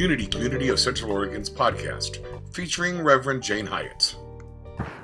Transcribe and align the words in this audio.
Unity 0.00 0.26
Community 0.26 0.70
of 0.70 0.80
Central 0.80 1.12
Oregon's 1.12 1.50
podcast, 1.50 2.24
featuring 2.54 3.02
Reverend 3.02 3.42
Jane 3.42 3.66
Hyatt. 3.66 4.16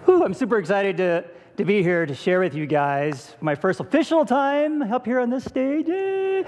Whew, 0.07 0.25
I'm 0.25 0.33
super 0.33 0.57
excited 0.57 0.97
to, 0.97 1.23
to 1.59 1.67
be 1.67 1.83
here 1.83 2.07
to 2.07 2.15
share 2.15 2.41
with 2.41 2.55
you 2.55 2.65
guys 2.65 3.37
my 3.43 3.55
first 3.55 3.79
official 3.81 4.25
time 4.25 4.81
up 4.81 5.05
here 5.05 5.21
on 5.21 5.29
this 5.29 5.45
stage. 5.45 5.87
Yay! 5.87 6.45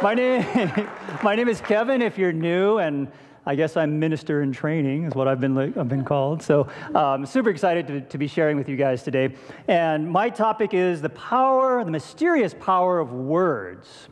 My, 0.00 0.14
name, 0.14 0.46
my 1.22 1.34
name 1.34 1.50
is 1.50 1.60
Kevin, 1.60 2.00
if 2.00 2.16
you're 2.16 2.32
new, 2.32 2.78
and 2.78 3.12
I 3.44 3.56
guess 3.56 3.76
I'm 3.76 3.98
minister 3.98 4.40
in 4.40 4.50
training, 4.50 5.04
is 5.04 5.14
what 5.14 5.28
I've 5.28 5.38
been, 5.38 5.58
I've 5.58 5.88
been 5.90 6.06
called. 6.06 6.42
So 6.42 6.66
I'm 6.94 6.96
um, 6.96 7.26
super 7.26 7.50
excited 7.50 7.88
to, 7.88 8.00
to 8.00 8.16
be 8.16 8.26
sharing 8.26 8.56
with 8.56 8.70
you 8.70 8.76
guys 8.76 9.02
today. 9.02 9.34
And 9.68 10.10
my 10.10 10.30
topic 10.30 10.72
is 10.72 11.02
the 11.02 11.10
power, 11.10 11.84
the 11.84 11.90
mysterious 11.90 12.54
power 12.58 13.00
of 13.00 13.12
words. 13.12 14.08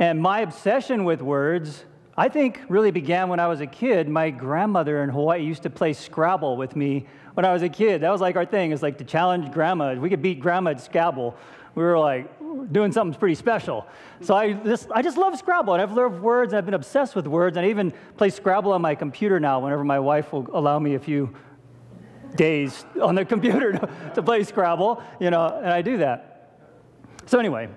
And 0.00 0.18
my 0.18 0.40
obsession 0.40 1.04
with 1.04 1.20
words, 1.20 1.84
I 2.16 2.30
think, 2.30 2.62
really 2.70 2.90
began 2.90 3.28
when 3.28 3.38
I 3.38 3.48
was 3.48 3.60
a 3.60 3.66
kid. 3.66 4.08
My 4.08 4.30
grandmother 4.30 5.02
in 5.02 5.10
Hawaii 5.10 5.44
used 5.44 5.62
to 5.64 5.70
play 5.70 5.92
Scrabble 5.92 6.56
with 6.56 6.74
me 6.74 7.04
when 7.34 7.44
I 7.44 7.52
was 7.52 7.62
a 7.62 7.68
kid. 7.68 8.00
That 8.00 8.10
was 8.10 8.22
like 8.22 8.34
our 8.34 8.46
thing, 8.46 8.72
It's 8.72 8.82
like 8.82 8.96
to 8.96 9.04
challenge 9.04 9.52
grandma. 9.52 9.92
We 9.92 10.08
could 10.08 10.22
beat 10.22 10.40
grandma 10.40 10.70
at 10.70 10.80
Scrabble. 10.80 11.36
We 11.74 11.82
were 11.82 11.98
like 11.98 12.30
doing 12.72 12.92
something 12.92 13.20
pretty 13.20 13.34
special. 13.34 13.86
So 14.22 14.34
I 14.34 14.54
just, 14.54 14.88
I 14.90 15.02
just 15.02 15.18
love 15.18 15.36
Scrabble, 15.36 15.74
and 15.74 15.82
I've 15.82 15.92
loved 15.92 16.22
words, 16.22 16.54
and 16.54 16.58
I've 16.58 16.64
been 16.64 16.72
obsessed 16.72 17.14
with 17.14 17.26
words, 17.26 17.58
and 17.58 17.66
I 17.66 17.68
even 17.68 17.92
play 18.16 18.30
Scrabble 18.30 18.72
on 18.72 18.80
my 18.80 18.94
computer 18.94 19.38
now 19.38 19.60
whenever 19.60 19.84
my 19.84 20.00
wife 20.00 20.32
will 20.32 20.48
allow 20.54 20.78
me 20.78 20.94
a 20.94 20.98
few 20.98 21.34
days 22.36 22.86
on 23.02 23.16
the 23.16 23.24
computer 23.34 23.72
to, 23.72 24.12
to 24.14 24.22
play 24.22 24.44
Scrabble, 24.44 25.02
you 25.20 25.28
know, 25.28 25.60
and 25.62 25.68
I 25.68 25.82
do 25.82 25.98
that. 25.98 26.56
So 27.26 27.38
anyway, 27.38 27.68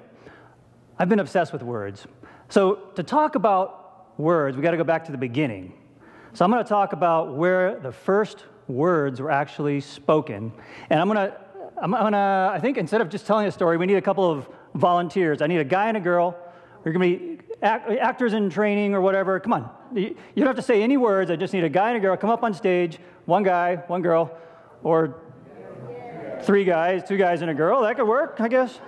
I've 1.03 1.09
been 1.09 1.19
obsessed 1.19 1.51
with 1.51 1.63
words. 1.63 2.07
So, 2.47 2.75
to 2.95 3.03
talk 3.03 3.35
about 3.35 4.17
words, 4.17 4.55
we 4.55 4.63
got 4.63 4.71
to 4.71 4.77
go 4.77 4.85
back 4.85 5.03
to 5.03 5.11
the 5.11 5.17
beginning. 5.17 5.73
So, 6.31 6.45
I'm 6.45 6.49
going 6.49 6.63
to 6.63 6.69
talk 6.69 6.93
about 6.93 7.35
where 7.35 7.77
the 7.77 7.91
first 7.91 8.45
words 8.69 9.19
were 9.19 9.29
actually 9.29 9.81
spoken. 9.81 10.53
And 10.89 11.01
I'm 11.01 11.09
going 11.09 11.29
to, 11.29 11.37
I'm 11.81 11.91
going 11.91 12.13
to, 12.13 12.51
I 12.53 12.57
think 12.61 12.77
instead 12.77 13.01
of 13.01 13.09
just 13.09 13.27
telling 13.27 13.47
a 13.47 13.51
story, 13.51 13.75
we 13.75 13.85
need 13.85 13.97
a 13.97 14.01
couple 14.01 14.31
of 14.31 14.47
volunteers. 14.75 15.41
I 15.41 15.47
need 15.47 15.57
a 15.57 15.65
guy 15.65 15.89
and 15.89 15.97
a 15.97 15.99
girl. 15.99 16.37
We're 16.85 16.93
going 16.93 17.11
to 17.11 17.17
be 17.17 17.39
act, 17.61 17.91
actors 17.91 18.31
in 18.31 18.49
training 18.49 18.93
or 18.93 19.01
whatever. 19.01 19.41
Come 19.41 19.51
on. 19.51 19.69
You 19.93 20.15
don't 20.37 20.47
have 20.47 20.55
to 20.55 20.61
say 20.61 20.81
any 20.81 20.95
words. 20.95 21.29
I 21.29 21.35
just 21.35 21.53
need 21.53 21.65
a 21.65 21.69
guy 21.69 21.89
and 21.89 21.97
a 21.97 21.99
girl. 21.99 22.15
Come 22.15 22.29
up 22.29 22.43
on 22.43 22.53
stage. 22.53 22.97
One 23.25 23.43
guy, 23.43 23.75
one 23.87 24.03
girl, 24.03 24.37
or 24.83 25.19
three 26.43 26.63
guys, 26.63 27.03
two 27.05 27.17
guys 27.17 27.41
and 27.41 27.51
a 27.51 27.53
girl. 27.53 27.81
That 27.81 27.97
could 27.97 28.07
work, 28.07 28.37
I 28.39 28.47
guess. 28.47 28.79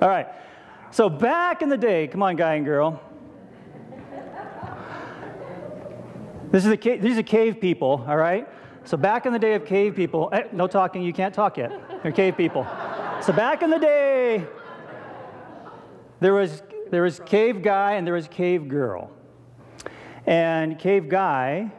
All 0.00 0.08
right. 0.08 0.26
So 0.90 1.08
back 1.08 1.62
in 1.62 1.68
the 1.68 1.76
day, 1.76 2.08
come 2.08 2.22
on, 2.22 2.36
guy 2.36 2.54
and 2.54 2.64
girl. 2.64 3.00
This 6.50 6.64
is 6.64 6.70
the 6.70 6.76
cave, 6.76 7.00
these 7.00 7.16
are 7.16 7.22
cave 7.22 7.60
people, 7.60 8.04
all 8.08 8.16
right? 8.16 8.48
So 8.84 8.96
back 8.96 9.24
in 9.24 9.32
the 9.32 9.38
day 9.38 9.54
of 9.54 9.64
cave 9.64 9.94
people, 9.94 10.30
eh, 10.32 10.44
no 10.52 10.66
talking, 10.66 11.02
you 11.02 11.12
can't 11.12 11.34
talk 11.34 11.58
yet. 11.58 12.02
They're 12.02 12.10
cave 12.10 12.36
people. 12.36 12.66
So 13.22 13.32
back 13.32 13.62
in 13.62 13.70
the 13.70 13.78
day, 13.78 14.44
there 16.18 16.34
was 16.34 16.62
there 16.90 17.02
was 17.02 17.20
cave 17.20 17.62
guy 17.62 17.92
and 17.92 18.06
there 18.06 18.14
was 18.14 18.26
cave 18.26 18.66
girl. 18.68 19.12
And 20.26 20.76
cave 20.76 21.08
guy, 21.08 21.70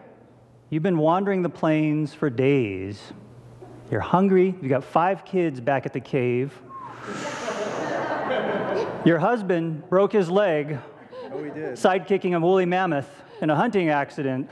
you've 0.70 0.84
been 0.84 0.98
wandering 0.98 1.42
the 1.42 1.50
plains 1.50 2.14
for 2.14 2.30
days. 2.30 3.12
You're 3.90 4.00
hungry. 4.00 4.56
you've 4.62 4.70
got 4.70 4.86
five 4.86 5.26
kids 5.26 5.60
back 5.60 5.86
at 5.86 5.92
the 5.92 6.00
cave. 6.00 6.58
Your 9.04 9.18
husband 9.18 9.90
broke 9.90 10.14
his 10.14 10.30
leg 10.30 10.78
oh, 11.32 11.44
he 11.44 11.50
did. 11.50 11.74
sidekicking 11.74 12.36
a 12.36 12.40
woolly 12.40 12.66
mammoth 12.66 13.10
in 13.42 13.50
a 13.50 13.56
hunting 13.56 13.90
accident. 13.90 14.50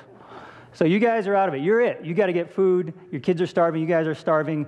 So 0.73 0.85
you 0.85 0.97
guys 0.97 1.27
are 1.27 1.35
out 1.35 1.49
of 1.49 1.55
it. 1.55 1.59
You're 1.59 1.81
it. 1.81 2.03
You 2.03 2.15
got 2.15 2.27
to 2.27 2.33
get 2.33 2.51
food. 2.51 2.93
Your 3.11 3.21
kids 3.21 3.41
are 3.41 3.47
starving. 3.47 3.81
You 3.81 3.87
guys 3.87 4.07
are 4.07 4.15
starving. 4.15 4.67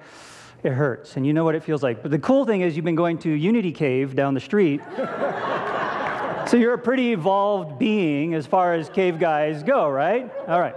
It 0.64 0.74
hurts, 0.74 1.18
and 1.18 1.25
you 1.25 1.34
know 1.34 1.44
what 1.44 1.56
it 1.56 1.64
feels 1.64 1.81
like. 1.81 2.03
But 2.03 2.12
the 2.12 2.20
cool 2.20 2.46
thing 2.46 2.62
is, 2.62 2.75
you've 2.75 2.86
been 2.86 2.96
going 2.96 3.18
to 3.20 3.30
Unity 3.31 3.72
Cave 3.72 4.16
down 4.16 4.36
the 4.36 4.40
street. 4.40 4.81
so 6.47 6.58
you're 6.58 6.75
a 6.75 6.78
pretty 6.78 7.14
evolved 7.14 7.80
being 7.80 8.36
as 8.36 8.46
far 8.46 8.75
as 8.75 8.88
cave 8.88 9.18
guys 9.18 9.64
go, 9.64 9.90
right? 9.90 10.31
All 10.47 10.59
right. 10.59 10.75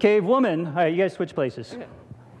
Cave 0.00 0.24
woman. 0.24 0.66
All 0.66 0.72
right, 0.72 0.92
you 0.92 1.00
guys 1.00 1.12
switch 1.12 1.32
places. 1.32 1.74
Okay. 1.74 1.86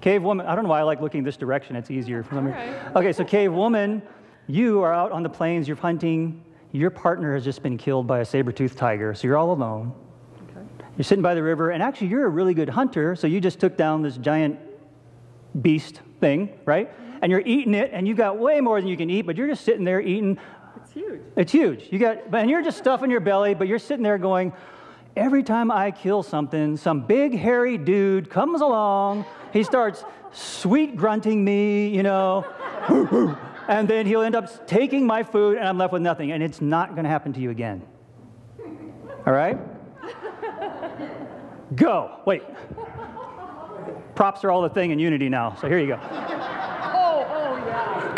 Cave 0.00 0.24
woman. 0.24 0.46
I 0.46 0.56
don't 0.56 0.64
know 0.64 0.70
why 0.70 0.80
I 0.80 0.82
like 0.82 1.00
looking 1.00 1.22
this 1.22 1.36
direction. 1.36 1.76
It's 1.76 1.92
easier 1.92 2.24
for 2.24 2.34
some 2.34 2.46
reason. 2.46 2.74
Okay, 2.96 3.12
so 3.12 3.24
cave 3.24 3.52
woman 3.52 4.02
you 4.46 4.82
are 4.82 4.92
out 4.92 5.12
on 5.12 5.22
the 5.22 5.28
plains, 5.28 5.66
you're 5.66 5.76
hunting, 5.76 6.42
your 6.72 6.90
partner 6.90 7.34
has 7.34 7.44
just 7.44 7.62
been 7.62 7.78
killed 7.78 8.06
by 8.06 8.20
a 8.20 8.24
saber-toothed 8.24 8.76
tiger, 8.76 9.14
so 9.14 9.26
you're 9.26 9.36
all 9.36 9.52
alone. 9.52 9.92
Okay. 10.50 10.66
You're 10.96 11.04
sitting 11.04 11.22
by 11.22 11.34
the 11.34 11.42
river, 11.42 11.70
and 11.70 11.82
actually, 11.82 12.08
you're 12.08 12.26
a 12.26 12.28
really 12.28 12.52
good 12.52 12.68
hunter, 12.68 13.14
so 13.14 13.26
you 13.26 13.40
just 13.40 13.60
took 13.60 13.76
down 13.76 14.02
this 14.02 14.16
giant 14.16 14.58
beast 15.62 16.00
thing, 16.20 16.52
right? 16.64 16.90
Mm-hmm. 16.90 17.18
And 17.22 17.30
you're 17.30 17.42
eating 17.46 17.74
it, 17.74 17.90
and 17.92 18.08
you've 18.08 18.16
got 18.16 18.38
way 18.38 18.60
more 18.60 18.80
than 18.80 18.88
you 18.88 18.96
can 18.96 19.08
eat, 19.08 19.22
but 19.22 19.36
you're 19.36 19.46
just 19.46 19.64
sitting 19.64 19.84
there 19.84 20.00
eating. 20.00 20.38
It's 20.82 20.92
huge. 20.92 21.20
It's 21.36 21.52
huge. 21.52 21.88
You 21.90 21.98
got, 21.98 22.34
and 22.34 22.50
you're 22.50 22.62
just 22.62 22.78
stuffing 22.78 23.10
your 23.10 23.20
belly, 23.20 23.54
but 23.54 23.68
you're 23.68 23.78
sitting 23.78 24.02
there 24.02 24.18
going, 24.18 24.52
every 25.16 25.44
time 25.44 25.70
I 25.70 25.92
kill 25.92 26.22
something, 26.22 26.76
some 26.76 27.06
big 27.06 27.38
hairy 27.38 27.78
dude 27.78 28.28
comes 28.30 28.60
along. 28.60 29.24
He 29.52 29.62
starts 29.62 30.04
sweet 30.32 30.96
grunting 30.96 31.44
me, 31.44 31.86
you 31.88 32.02
know 32.02 32.44
and 33.68 33.88
then 33.88 34.06
he'll 34.06 34.22
end 34.22 34.34
up 34.34 34.66
taking 34.66 35.06
my 35.06 35.22
food, 35.22 35.58
and 35.58 35.68
I'm 35.68 35.78
left 35.78 35.92
with 35.92 36.02
nothing. 36.02 36.32
And 36.32 36.42
it's 36.42 36.60
not 36.60 36.90
going 36.90 37.04
to 37.04 37.10
happen 37.10 37.32
to 37.34 37.40
you 37.40 37.50
again. 37.50 37.82
All 39.26 39.32
right? 39.32 39.58
Go. 41.74 42.20
Wait. 42.26 42.42
Props 44.14 44.44
are 44.44 44.50
all 44.50 44.62
the 44.62 44.68
thing 44.68 44.90
in 44.90 44.98
Unity 44.98 45.28
now, 45.28 45.56
so 45.60 45.68
here 45.68 45.78
you 45.78 45.88
go. 45.88 45.98
Oh, 46.02 47.26
oh, 47.28 47.56
yeah. 47.66 48.14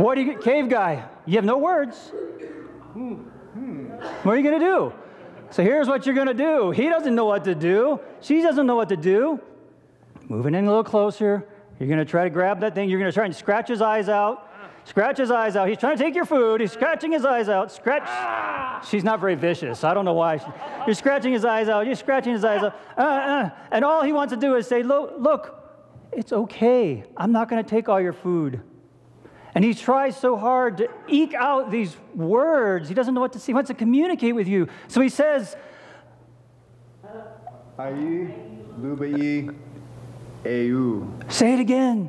What 0.00 0.14
do 0.14 0.22
you 0.22 0.38
cave 0.38 0.68
guy? 0.68 1.04
You 1.24 1.36
have 1.36 1.44
no 1.44 1.58
words. 1.58 2.12
What 2.94 4.34
are 4.34 4.36
you 4.36 4.42
going 4.42 4.60
to 4.60 4.66
do? 4.66 4.92
So 5.50 5.62
here's 5.62 5.88
what 5.88 6.06
you're 6.06 6.14
going 6.14 6.26
to 6.26 6.34
do. 6.34 6.70
He 6.70 6.88
doesn't 6.88 7.14
know 7.14 7.24
what 7.24 7.44
to 7.44 7.54
do. 7.54 8.00
She 8.20 8.42
doesn't 8.42 8.66
know 8.66 8.76
what 8.76 8.88
to 8.90 8.96
do. 8.96 9.40
Moving 10.28 10.54
in 10.54 10.64
a 10.64 10.68
little 10.68 10.84
closer. 10.84 11.46
You're 11.78 11.88
going 11.88 11.98
to 11.98 12.04
try 12.04 12.24
to 12.24 12.30
grab 12.30 12.60
that 12.60 12.74
thing. 12.74 12.88
You're 12.88 12.98
going 12.98 13.10
to 13.10 13.14
try 13.14 13.26
and 13.26 13.34
scratch 13.34 13.68
his 13.68 13.82
eyes 13.82 14.08
out. 14.08 14.50
Scratch 14.84 15.18
his 15.18 15.32
eyes 15.32 15.56
out. 15.56 15.68
He's 15.68 15.78
trying 15.78 15.96
to 15.96 16.02
take 16.02 16.14
your 16.14 16.24
food. 16.24 16.60
He's 16.60 16.70
scratching 16.70 17.10
his 17.10 17.24
eyes 17.24 17.48
out. 17.48 17.72
Scratch. 17.72 18.86
She's 18.88 19.02
not 19.02 19.20
very 19.20 19.34
vicious. 19.34 19.82
I 19.82 19.92
don't 19.94 20.04
know 20.04 20.14
why. 20.14 20.40
You're 20.86 20.94
scratching 20.94 21.32
his 21.32 21.44
eyes 21.44 21.68
out. 21.68 21.86
You're 21.86 21.96
scratching 21.96 22.32
his 22.32 22.44
eyes 22.44 22.62
out. 22.62 22.78
Uh, 22.96 23.00
uh. 23.02 23.50
And 23.72 23.84
all 23.84 24.04
he 24.04 24.12
wants 24.12 24.32
to 24.32 24.38
do 24.38 24.54
is 24.54 24.66
say, 24.66 24.84
look, 24.84 25.14
look 25.18 25.56
it's 26.12 26.32
okay. 26.32 27.04
I'm 27.16 27.32
not 27.32 27.48
going 27.48 27.62
to 27.62 27.68
take 27.68 27.88
all 27.88 28.00
your 28.00 28.12
food. 28.12 28.62
And 29.54 29.64
he 29.64 29.74
tries 29.74 30.16
so 30.16 30.36
hard 30.36 30.78
to 30.78 30.88
eke 31.08 31.34
out 31.34 31.70
these 31.70 31.96
words. 32.14 32.88
He 32.88 32.94
doesn't 32.94 33.12
know 33.12 33.20
what 33.20 33.32
to 33.32 33.38
say. 33.38 33.46
He 33.46 33.54
wants 33.54 33.68
to 33.68 33.74
communicate 33.74 34.34
with 34.34 34.48
you. 34.48 34.68
So 34.88 35.00
he 35.00 35.08
says, 35.08 35.56
Ai, 37.78 38.34
lubai, 38.80 39.54
Eu. 40.46 41.06
Say 41.28 41.54
it 41.54 41.60
again. 41.60 42.08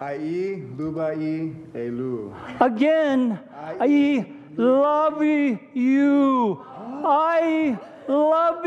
Ai, 0.00 0.62
lubai, 0.76 1.54
elu. 1.74 2.34
Again. 2.60 3.38
I 3.80 4.26
love 4.56 5.22
you. 5.22 6.60
I 7.04 7.78
love 8.08 8.66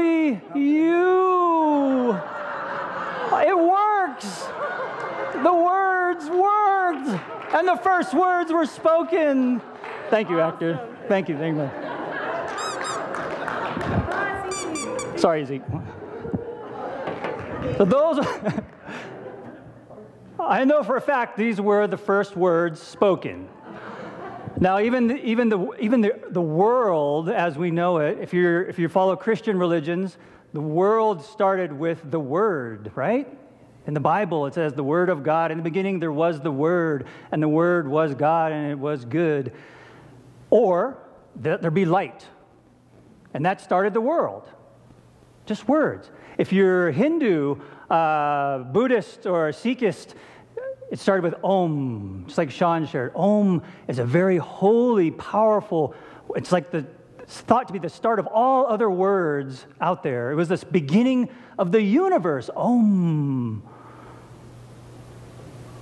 you. 0.55 2.13
It 3.41 3.57
works. 3.57 4.47
The 5.43 5.53
words 5.53 6.29
worked. 6.29 7.09
And 7.53 7.67
the 7.67 7.77
first 7.77 8.13
words 8.13 8.51
were 8.51 8.65
spoken. 8.65 9.61
Thank 10.09 10.29
you, 10.29 10.39
actor. 10.39 10.79
Thank 11.07 11.29
you. 11.29 11.37
Thank 11.37 11.57
you. 11.57 11.69
Sorry, 15.17 15.43
Zeke. 15.45 15.63
So 17.77 17.85
those, 17.85 18.19
I 20.39 20.63
know 20.63 20.83
for 20.83 20.95
a 20.95 21.01
fact 21.01 21.37
these 21.37 21.59
were 21.59 21.85
the 21.87 21.97
first 21.97 22.35
words 22.35 22.81
spoken. 22.81 23.49
Now, 24.59 24.79
even, 24.79 25.17
even, 25.19 25.49
the, 25.49 25.71
even 25.79 26.01
the, 26.01 26.19
the 26.29 26.41
world 26.41 27.29
as 27.29 27.57
we 27.57 27.71
know 27.71 27.97
it, 27.97 28.19
if, 28.19 28.33
you're, 28.33 28.63
if 28.63 28.79
you 28.79 28.89
follow 28.89 29.15
Christian 29.15 29.57
religions, 29.57 30.17
the 30.53 30.61
world 30.61 31.23
started 31.23 31.71
with 31.71 32.09
the 32.09 32.19
Word, 32.19 32.91
right? 32.95 33.27
In 33.85 33.93
the 33.93 33.99
Bible, 33.99 34.45
it 34.47 34.53
says 34.53 34.73
the 34.73 34.83
Word 34.83 35.09
of 35.09 35.23
God. 35.23 35.51
In 35.51 35.57
the 35.57 35.63
beginning, 35.63 35.99
there 35.99 36.11
was 36.11 36.41
the 36.41 36.51
Word, 36.51 37.05
and 37.31 37.41
the 37.41 37.47
Word 37.47 37.87
was 37.87 38.15
God, 38.15 38.51
and 38.51 38.71
it 38.71 38.79
was 38.79 39.05
good. 39.05 39.53
Or 40.49 40.97
that 41.37 41.61
there 41.61 41.71
be 41.71 41.85
light. 41.85 42.25
And 43.33 43.45
that 43.45 43.61
started 43.61 43.93
the 43.93 44.01
world. 44.01 44.49
Just 45.45 45.67
words. 45.67 46.09
If 46.37 46.51
you're 46.51 46.91
Hindu, 46.91 47.59
uh, 47.89 48.59
Buddhist, 48.59 49.25
or 49.25 49.49
Sikhist, 49.49 50.13
it 50.91 50.99
started 50.99 51.23
with 51.23 51.35
Om, 51.43 52.23
just 52.27 52.37
like 52.37 52.51
Sean 52.51 52.85
shared. 52.85 53.11
Om 53.15 53.61
is 53.87 53.99
a 53.99 54.05
very 54.05 54.37
holy, 54.37 55.11
powerful, 55.11 55.93
it's 56.35 56.51
like 56.51 56.71
the 56.71 56.85
it's 57.29 57.41
thought 57.41 57.67
to 57.67 57.73
be 57.73 57.77
the 57.77 57.89
start 57.89 58.17
of 58.17 58.25
all 58.25 58.65
other 58.65 58.89
words 58.89 59.67
out 59.79 60.01
there. 60.01 60.31
It 60.31 60.35
was 60.35 60.47
this 60.47 60.63
beginning 60.63 61.29
of 61.59 61.71
the 61.71 61.79
universe. 61.79 62.49
Om. 62.55 63.61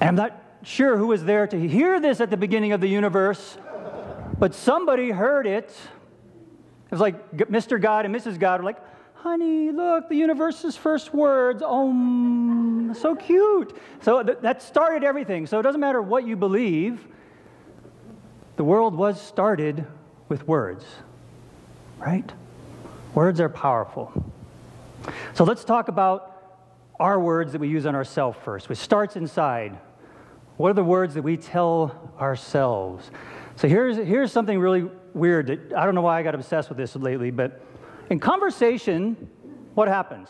And 0.01 0.09
I'm 0.09 0.15
not 0.15 0.43
sure 0.63 0.97
who 0.97 1.07
was 1.07 1.23
there 1.23 1.47
to 1.47 1.57
hear 1.57 2.01
this 2.01 2.19
at 2.19 2.31
the 2.31 2.35
beginning 2.35 2.73
of 2.73 2.81
the 2.81 2.89
universe, 2.89 3.57
but 4.37 4.53
somebody 4.53 5.09
heard 5.09 5.47
it. 5.47 5.69
It 5.69 6.91
was 6.91 6.99
like 6.99 7.31
Mr. 7.31 7.81
God 7.81 8.03
and 8.03 8.13
Mrs. 8.13 8.37
God 8.37 8.59
were 8.59 8.65
like, 8.65 8.81
honey, 9.21 9.71
look, 9.71 10.09
the 10.09 10.15
universe's 10.15 10.77
first 10.77 11.13
words, 11.13 11.61
om, 11.63 12.93
so 12.97 13.15
cute. 13.15 13.75
So 14.01 14.23
th- 14.23 14.37
that 14.41 14.61
started 14.61 15.03
everything. 15.03 15.47
So 15.47 15.59
it 15.59 15.63
doesn't 15.63 15.81
matter 15.81 16.01
what 16.01 16.25
you 16.25 16.35
believe, 16.35 17.05
the 18.57 18.63
world 18.63 18.95
was 18.95 19.21
started 19.21 19.85
with 20.29 20.47
words, 20.47 20.85
right? 21.97 22.31
Words 23.13 23.39
are 23.39 23.49
powerful. 23.49 24.11
So 25.33 25.43
let's 25.43 25.63
talk 25.63 25.87
about 25.87 26.33
our 26.99 27.19
words 27.19 27.51
that 27.51 27.61
we 27.61 27.67
use 27.67 27.85
on 27.85 27.95
ourselves 27.95 28.37
first, 28.43 28.69
which 28.69 28.79
starts 28.79 29.15
inside. 29.15 29.77
What 30.57 30.69
are 30.69 30.73
the 30.73 30.83
words 30.83 31.13
that 31.13 31.21
we 31.21 31.37
tell 31.37 32.13
ourselves? 32.19 33.09
So 33.55 33.67
here's, 33.67 33.97
here's 33.97 34.31
something 34.31 34.59
really 34.59 34.89
weird 35.13 35.47
that 35.47 35.73
I 35.73 35.85
don't 35.85 35.95
know 35.95 36.01
why 36.01 36.19
I 36.19 36.23
got 36.23 36.35
obsessed 36.35 36.69
with 36.69 36.77
this 36.77 36.95
lately, 36.95 37.31
but 37.31 37.61
in 38.09 38.19
conversation, 38.19 39.29
what 39.73 39.87
happens? 39.87 40.29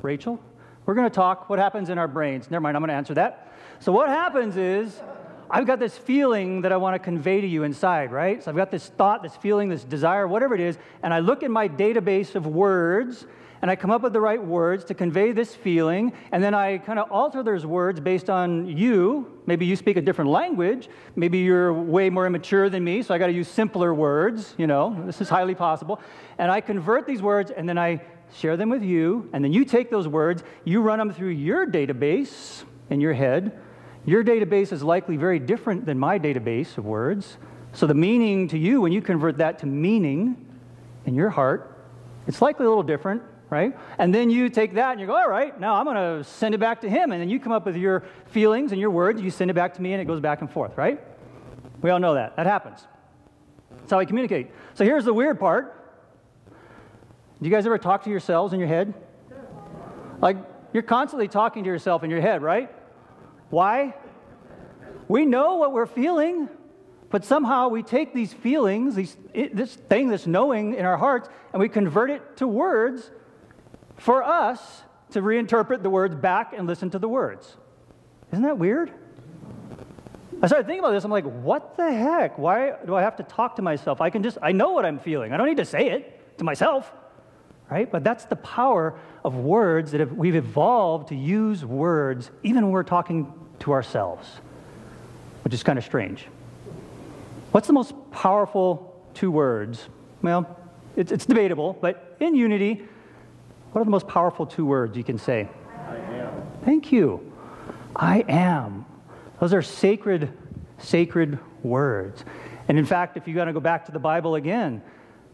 Rachel, 0.00 0.40
we're 0.86 0.94
going 0.94 1.08
to 1.08 1.14
talk 1.14 1.48
what 1.48 1.58
happens 1.58 1.90
in 1.90 1.98
our 1.98 2.08
brains. 2.08 2.50
Never 2.50 2.60
mind, 2.60 2.76
I'm 2.76 2.80
going 2.80 2.88
to 2.88 2.94
answer 2.94 3.14
that. 3.14 3.52
So, 3.78 3.92
what 3.92 4.08
happens 4.08 4.56
is 4.56 5.00
I've 5.54 5.66
got 5.66 5.78
this 5.78 5.98
feeling 5.98 6.62
that 6.62 6.72
I 6.72 6.78
want 6.78 6.94
to 6.94 6.98
convey 6.98 7.42
to 7.42 7.46
you 7.46 7.62
inside, 7.62 8.10
right? 8.10 8.42
So, 8.42 8.50
I've 8.50 8.56
got 8.56 8.70
this 8.70 8.88
thought, 8.88 9.22
this 9.22 9.36
feeling, 9.36 9.68
this 9.68 9.84
desire, 9.84 10.26
whatever 10.26 10.54
it 10.54 10.60
is, 10.60 10.78
and 11.02 11.12
I 11.12 11.18
look 11.18 11.42
in 11.42 11.52
my 11.52 11.68
database 11.68 12.34
of 12.34 12.46
words 12.46 13.26
and 13.60 13.70
I 13.70 13.76
come 13.76 13.92
up 13.92 14.02
with 14.02 14.12
the 14.12 14.20
right 14.20 14.42
words 14.42 14.84
to 14.86 14.94
convey 14.94 15.30
this 15.30 15.54
feeling, 15.54 16.12
and 16.32 16.42
then 16.42 16.52
I 16.52 16.78
kind 16.78 16.98
of 16.98 17.12
alter 17.12 17.44
those 17.44 17.64
words 17.64 18.00
based 18.00 18.28
on 18.28 18.66
you. 18.66 19.40
Maybe 19.46 19.66
you 19.66 19.76
speak 19.76 19.96
a 19.96 20.00
different 20.00 20.30
language. 20.30 20.88
Maybe 21.14 21.38
you're 21.38 21.72
way 21.72 22.10
more 22.10 22.26
immature 22.26 22.68
than 22.68 22.82
me, 22.82 23.02
so 23.02 23.14
I 23.14 23.18
got 23.18 23.28
to 23.28 23.32
use 23.32 23.46
simpler 23.46 23.94
words. 23.94 24.56
You 24.58 24.66
know, 24.66 25.00
this 25.06 25.20
is 25.20 25.28
highly 25.28 25.54
possible. 25.54 26.00
And 26.38 26.50
I 26.50 26.60
convert 26.60 27.06
these 27.06 27.22
words, 27.22 27.52
and 27.52 27.68
then 27.68 27.78
I 27.78 28.02
share 28.34 28.56
them 28.56 28.68
with 28.68 28.82
you, 28.82 29.30
and 29.32 29.44
then 29.44 29.52
you 29.52 29.64
take 29.64 29.90
those 29.90 30.08
words, 30.08 30.42
you 30.64 30.80
run 30.80 30.98
them 30.98 31.12
through 31.12 31.28
your 31.28 31.64
database 31.64 32.64
in 32.90 33.00
your 33.00 33.12
head. 33.12 33.56
Your 34.04 34.24
database 34.24 34.72
is 34.72 34.82
likely 34.82 35.16
very 35.16 35.38
different 35.38 35.86
than 35.86 35.98
my 35.98 36.18
database 36.18 36.76
of 36.78 36.84
words. 36.84 37.38
So 37.72 37.86
the 37.86 37.94
meaning 37.94 38.48
to 38.48 38.58
you, 38.58 38.80
when 38.80 38.92
you 38.92 39.00
convert 39.00 39.38
that 39.38 39.60
to 39.60 39.66
meaning 39.66 40.44
in 41.06 41.14
your 41.14 41.30
heart, 41.30 41.84
it's 42.26 42.42
likely 42.42 42.66
a 42.66 42.68
little 42.68 42.82
different 42.82 43.22
right? 43.52 43.76
And 43.98 44.14
then 44.14 44.30
you 44.30 44.48
take 44.48 44.72
that 44.74 44.92
and 44.92 45.00
you 45.00 45.06
go, 45.06 45.14
all 45.14 45.28
right, 45.28 45.60
now 45.60 45.74
I'm 45.74 45.84
going 45.84 45.96
to 45.96 46.24
send 46.24 46.54
it 46.54 46.58
back 46.58 46.80
to 46.80 46.88
him. 46.88 47.12
And 47.12 47.20
then 47.20 47.28
you 47.28 47.38
come 47.38 47.52
up 47.52 47.66
with 47.66 47.76
your 47.76 48.02
feelings 48.28 48.72
and 48.72 48.80
your 48.80 48.88
words, 48.88 49.20
you 49.20 49.30
send 49.30 49.50
it 49.50 49.54
back 49.54 49.74
to 49.74 49.82
me, 49.82 49.92
and 49.92 50.00
it 50.00 50.06
goes 50.06 50.20
back 50.20 50.40
and 50.40 50.50
forth, 50.50 50.74
right? 50.78 50.98
We 51.82 51.90
all 51.90 51.98
know 51.98 52.14
that. 52.14 52.34
That 52.36 52.46
happens. 52.46 52.86
That's 53.70 53.90
how 53.90 53.98
we 53.98 54.06
communicate. 54.06 54.50
So 54.72 54.86
here's 54.86 55.04
the 55.04 55.12
weird 55.12 55.38
part. 55.38 55.78
Do 57.42 57.48
you 57.48 57.54
guys 57.54 57.66
ever 57.66 57.76
talk 57.76 58.04
to 58.04 58.10
yourselves 58.10 58.54
in 58.54 58.58
your 58.58 58.70
head? 58.70 58.94
Like, 60.22 60.38
you're 60.72 60.82
constantly 60.82 61.28
talking 61.28 61.62
to 61.64 61.68
yourself 61.68 62.04
in 62.04 62.08
your 62.08 62.22
head, 62.22 62.40
right? 62.40 62.74
Why? 63.52 63.94
We 65.08 65.26
know 65.26 65.56
what 65.56 65.74
we're 65.74 65.84
feeling. 65.84 66.48
But 67.10 67.26
somehow 67.26 67.68
we 67.68 67.82
take 67.82 68.14
these 68.14 68.32
feelings, 68.32 68.94
these, 68.94 69.14
this 69.34 69.74
thing, 69.74 70.08
this 70.08 70.26
knowing 70.26 70.72
in 70.72 70.86
our 70.86 70.96
hearts, 70.96 71.28
and 71.52 71.60
we 71.60 71.68
convert 71.68 72.08
it 72.08 72.38
to 72.38 72.48
words 72.48 73.10
for 73.98 74.22
us 74.22 74.82
to 75.10 75.20
reinterpret 75.20 75.82
the 75.82 75.90
words 75.90 76.14
back 76.14 76.54
and 76.56 76.66
listen 76.66 76.88
to 76.88 76.98
the 76.98 77.08
words. 77.08 77.58
Isn't 78.32 78.44
that 78.44 78.56
weird? 78.56 78.90
I 80.40 80.46
started 80.46 80.66
thinking 80.66 80.78
about 80.78 80.92
this. 80.92 81.04
I'm 81.04 81.10
like, 81.10 81.26
what 81.26 81.76
the 81.76 81.92
heck? 81.92 82.38
Why 82.38 82.72
do 82.86 82.94
I 82.94 83.02
have 83.02 83.16
to 83.16 83.22
talk 83.22 83.56
to 83.56 83.62
myself? 83.62 84.00
I 84.00 84.08
can 84.08 84.22
just, 84.22 84.38
I 84.40 84.52
know 84.52 84.72
what 84.72 84.86
I'm 84.86 84.98
feeling. 84.98 85.34
I 85.34 85.36
don't 85.36 85.46
need 85.46 85.58
to 85.58 85.66
say 85.66 85.90
it 85.90 86.38
to 86.38 86.44
myself, 86.44 86.90
right? 87.70 87.92
But 87.92 88.04
that's 88.04 88.24
the 88.24 88.36
power 88.36 88.98
of 89.22 89.34
words 89.34 89.92
that 89.92 90.16
we've 90.16 90.34
evolved 90.34 91.08
to 91.08 91.14
use 91.14 91.62
words 91.62 92.30
even 92.42 92.64
when 92.64 92.72
we're 92.72 92.84
talking 92.84 93.34
to 93.62 93.72
ourselves, 93.72 94.28
which 95.44 95.54
is 95.54 95.62
kind 95.62 95.78
of 95.78 95.84
strange. 95.84 96.26
What's 97.52 97.66
the 97.66 97.72
most 97.72 97.94
powerful 98.10 99.00
two 99.14 99.30
words? 99.30 99.88
Well, 100.20 100.58
it's, 100.96 101.12
it's 101.12 101.26
debatable, 101.26 101.78
but 101.80 102.16
in 102.20 102.34
unity, 102.34 102.82
what 103.72 103.80
are 103.80 103.84
the 103.84 103.90
most 103.90 104.08
powerful 104.08 104.46
two 104.46 104.66
words 104.66 104.96
you 104.96 105.04
can 105.04 105.18
say? 105.18 105.48
I 105.88 105.96
am. 105.96 106.42
Thank 106.64 106.92
you. 106.92 107.32
I 107.94 108.24
am. 108.28 108.84
Those 109.40 109.54
are 109.54 109.62
sacred, 109.62 110.32
sacred 110.78 111.38
words. 111.62 112.24
And 112.68 112.78
in 112.78 112.86
fact, 112.86 113.16
if 113.16 113.28
you 113.28 113.34
got 113.34 113.44
to 113.44 113.52
go 113.52 113.60
back 113.60 113.86
to 113.86 113.92
the 113.92 113.98
Bible 113.98 114.34
again, 114.34 114.82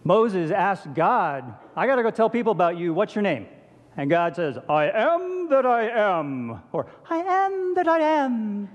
Moses 0.05 0.51
asked 0.51 0.93
God, 0.95 1.55
I 1.77 1.87
got 1.87 1.97
to 1.97 2.03
go 2.03 2.11
tell 2.11 2.31
people 2.31 2.53
about 2.53 2.77
you. 2.77 2.93
What's 2.93 3.15
your 3.15 3.23
name? 3.23 3.47
And 3.97 4.11
God 4.11 4.37
says, 4.37 4.59
I 4.69 4.91
am 4.91 5.38
that 5.51 5.67
I 5.67 5.89
am. 5.89 6.63
Or, 6.73 6.87
I 7.09 7.19
am 7.19 7.75
that 7.75 7.89
I 7.89 7.99
am. 8.01 8.69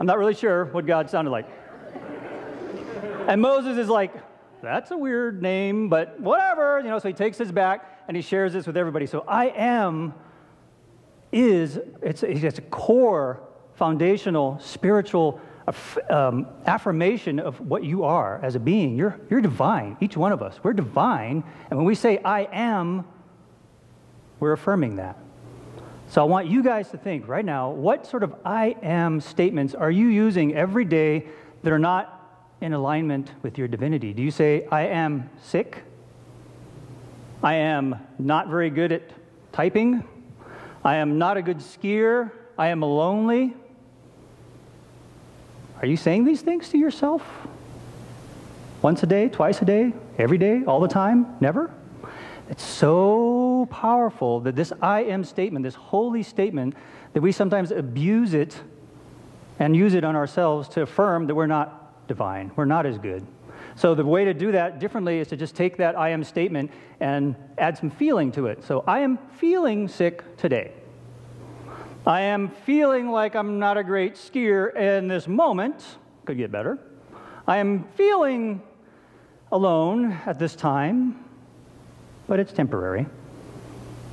I'm 0.00 0.06
not 0.06 0.18
really 0.18 0.34
sure 0.34 0.66
what 0.66 0.86
God 0.86 1.10
sounded 1.10 1.30
like. 1.30 1.48
And 3.26 3.40
Moses 3.40 3.76
is 3.76 3.88
like, 3.88 4.12
that's 4.62 4.90
a 4.90 4.96
weird 4.96 5.42
name, 5.42 5.88
but 5.88 6.18
whatever. 6.20 6.80
You 6.80 6.88
know, 6.88 6.98
so 6.98 7.08
he 7.08 7.14
takes 7.14 7.38
his 7.38 7.52
back 7.52 8.02
and 8.08 8.16
he 8.16 8.22
shares 8.22 8.52
this 8.52 8.66
with 8.66 8.76
everybody. 8.76 9.06
So 9.06 9.24
I 9.28 9.46
am 9.48 10.14
is, 11.30 11.78
it's, 12.02 12.22
it's 12.22 12.58
a 12.58 12.62
core, 12.62 13.42
foundational, 13.74 14.58
spiritual 14.60 15.40
um, 16.08 16.46
affirmation 16.66 17.38
of 17.38 17.60
what 17.60 17.84
you 17.84 18.04
are 18.04 18.40
as 18.42 18.54
a 18.54 18.58
being. 18.58 18.96
You're, 18.96 19.20
you're 19.28 19.42
divine, 19.42 19.96
each 20.00 20.16
one 20.16 20.32
of 20.32 20.42
us. 20.42 20.58
We're 20.62 20.72
divine. 20.72 21.44
And 21.70 21.78
when 21.78 21.86
we 21.86 21.94
say 21.94 22.18
I 22.24 22.48
am, 22.50 23.04
we're 24.40 24.52
affirming 24.52 24.96
that. 24.96 25.18
So 26.10 26.22
I 26.22 26.24
want 26.24 26.46
you 26.46 26.62
guys 26.62 26.90
to 26.92 26.96
think 26.96 27.28
right 27.28 27.44
now 27.44 27.70
what 27.70 28.06
sort 28.06 28.22
of 28.22 28.34
I 28.42 28.76
am 28.82 29.20
statements 29.20 29.74
are 29.74 29.90
you 29.90 30.06
using 30.06 30.54
every 30.54 30.86
day 30.86 31.26
that 31.62 31.72
are 31.72 31.78
not 31.78 32.14
in 32.62 32.72
alignment 32.72 33.30
with 33.42 33.58
your 33.58 33.68
divinity? 33.68 34.14
Do 34.14 34.22
you 34.22 34.30
say, 34.30 34.66
I 34.72 34.86
am 34.86 35.28
sick? 35.42 35.82
I 37.42 37.54
am 37.56 37.96
not 38.18 38.48
very 38.48 38.70
good 38.70 38.90
at 38.90 39.02
typing. 39.52 40.02
I 40.82 40.96
am 40.96 41.18
not 41.18 41.36
a 41.36 41.42
good 41.42 41.58
skier. 41.58 42.32
I 42.56 42.68
am 42.68 42.80
lonely. 42.80 43.54
Are 45.80 45.86
you 45.86 45.98
saying 45.98 46.24
these 46.24 46.40
things 46.40 46.70
to 46.70 46.78
yourself? 46.78 47.22
Once 48.80 49.02
a 49.02 49.06
day, 49.06 49.28
twice 49.28 49.60
a 49.60 49.64
day, 49.66 49.92
every 50.16 50.38
day, 50.38 50.64
all 50.66 50.80
the 50.80 50.88
time? 50.88 51.36
Never? 51.40 51.70
It's 52.48 52.64
so 52.64 53.27
powerful 53.70 54.40
that 54.40 54.56
this 54.56 54.72
I 54.82 55.04
am 55.04 55.24
statement, 55.24 55.62
this 55.62 55.74
holy 55.74 56.22
statement, 56.22 56.74
that 57.12 57.20
we 57.20 57.32
sometimes 57.32 57.70
abuse 57.70 58.34
it 58.34 58.60
and 59.58 59.74
use 59.76 59.94
it 59.94 60.04
on 60.04 60.16
ourselves 60.16 60.68
to 60.70 60.82
affirm 60.82 61.26
that 61.26 61.34
we're 61.34 61.46
not 61.46 62.06
divine, 62.08 62.52
we're 62.56 62.64
not 62.64 62.86
as 62.86 62.98
good. 62.98 63.26
So 63.74 63.94
the 63.94 64.04
way 64.04 64.24
to 64.24 64.34
do 64.34 64.52
that 64.52 64.80
differently 64.80 65.18
is 65.18 65.28
to 65.28 65.36
just 65.36 65.54
take 65.54 65.76
that 65.76 65.96
I 65.96 66.10
am 66.10 66.24
statement 66.24 66.70
and 67.00 67.36
add 67.58 67.78
some 67.78 67.90
feeling 67.90 68.32
to 68.32 68.46
it. 68.46 68.64
So 68.64 68.82
I 68.86 69.00
am 69.00 69.18
feeling 69.36 69.88
sick 69.88 70.36
today. 70.36 70.72
I 72.06 72.22
am 72.22 72.48
feeling 72.48 73.10
like 73.10 73.36
I'm 73.36 73.58
not 73.58 73.76
a 73.76 73.84
great 73.84 74.14
skier 74.14 74.74
in 74.74 75.08
this 75.08 75.28
moment. 75.28 75.98
Could 76.24 76.38
get 76.38 76.50
better. 76.50 76.78
I 77.46 77.58
am 77.58 77.84
feeling 77.94 78.62
alone 79.52 80.12
at 80.26 80.38
this 80.38 80.56
time, 80.56 81.24
but 82.26 82.40
it's 82.40 82.52
temporary. 82.52 83.06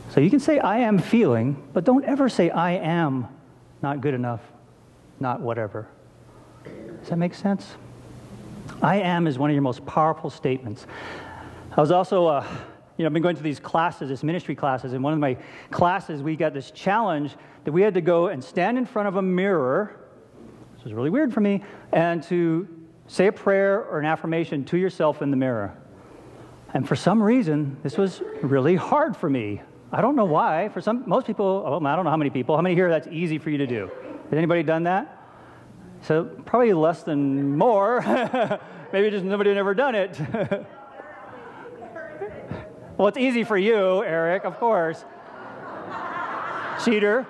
So 0.10 0.22
you 0.22 0.30
can 0.30 0.40
say, 0.40 0.60
I 0.60 0.80
am 0.80 0.98
feeling, 0.98 1.62
but 1.74 1.84
don't 1.84 2.06
ever 2.06 2.30
say, 2.30 2.50
I 2.50 2.72
am 2.74 3.28
not 3.82 4.02
good 4.02 4.14
enough, 4.14 4.42
not 5.20 5.42
whatever. 5.42 5.88
Does 6.64 7.10
that 7.10 7.18
make 7.18 7.34
sense? 7.34 7.76
I 8.82 8.98
am 8.98 9.28
is 9.28 9.38
one 9.38 9.50
of 9.50 9.54
your 9.54 9.62
most 9.62 9.86
powerful 9.86 10.30
statements. 10.30 10.88
I 11.76 11.82
was 11.82 11.92
also, 11.92 12.28
uh, 12.28 12.48
you 12.98 13.04
know, 13.04 13.08
I've 13.08 13.14
been 13.14 13.22
going 13.22 13.36
to 13.36 13.44
these 13.44 13.60
classes, 13.60 14.10
these 14.10 14.24
ministry 14.24 14.56
classes. 14.56 14.94
In 14.94 15.02
one 15.02 15.14
of 15.14 15.20
my 15.20 15.38
classes, 15.70 16.24
we 16.24 16.36
got 16.36 16.54
this 16.54 16.72
challenge 16.72 17.36
that 17.66 17.72
we 17.72 17.82
had 17.82 17.94
to 17.96 18.02
go 18.02 18.28
and 18.28 18.44
stand 18.44 18.78
in 18.78 18.86
front 18.86 19.08
of 19.08 19.18
a 19.18 19.22
mirror. 19.22 19.96
This 20.76 20.86
was 20.86 20.94
really 20.94 21.10
weird 21.10 21.34
for 21.34 21.42
me, 21.42 21.64
and 21.92 22.24
to 22.24 22.68
say 23.08 23.28
a 23.28 23.32
prayer 23.32 23.84
or 23.84 24.00
an 24.00 24.06
affirmation 24.06 24.64
to 24.66 24.78
yourself 24.78 25.22
in 25.22 25.32
the 25.32 25.38
mirror. 25.38 25.78
And 26.74 26.88
for 26.88 26.96
some 26.96 27.22
reason, 27.22 27.78
this 27.84 27.98
was 27.98 28.22
really 28.42 28.76
hard 28.76 29.16
for 29.16 29.30
me. 29.30 29.62
I 29.92 30.02
don't 30.02 30.16
know 30.16 30.26
why. 30.26 30.70
For 30.70 30.82
some, 30.82 31.04
most 31.06 31.28
people, 31.28 31.64
well, 31.64 31.86
I 31.88 31.96
don't 31.96 32.06
know 32.06 32.12
how 32.12 32.18
many 32.18 32.30
people, 32.30 32.56
how 32.56 32.62
many 32.62 32.76
here 32.76 32.90
that's 32.90 33.08
easy 33.08 33.38
for 33.38 33.50
you 33.50 33.58
to 33.60 33.68
do? 33.68 33.90
Has 34.30 34.34
anybody 34.34 34.64
done 34.64 34.84
that? 34.84 35.22
So 36.02 36.26
probably 36.46 36.74
less 36.74 37.04
than 37.04 37.58
more. 37.58 38.02
Maybe 38.94 39.10
just 39.10 39.26
nobody 39.26 39.50
had 39.50 39.58
ever 39.58 39.74
done 39.74 39.96
it. 39.96 40.20
well, 42.98 43.08
it's 43.08 43.18
easy 43.18 43.44
for 43.44 43.58
you, 43.58 44.04
Eric, 44.04 44.46
of 44.46 44.58
course. 44.58 45.04
Cheater. 46.84 47.26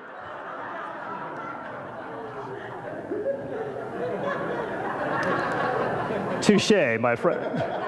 Touche, 6.42 7.00
my 7.00 7.16
friend. 7.16 7.82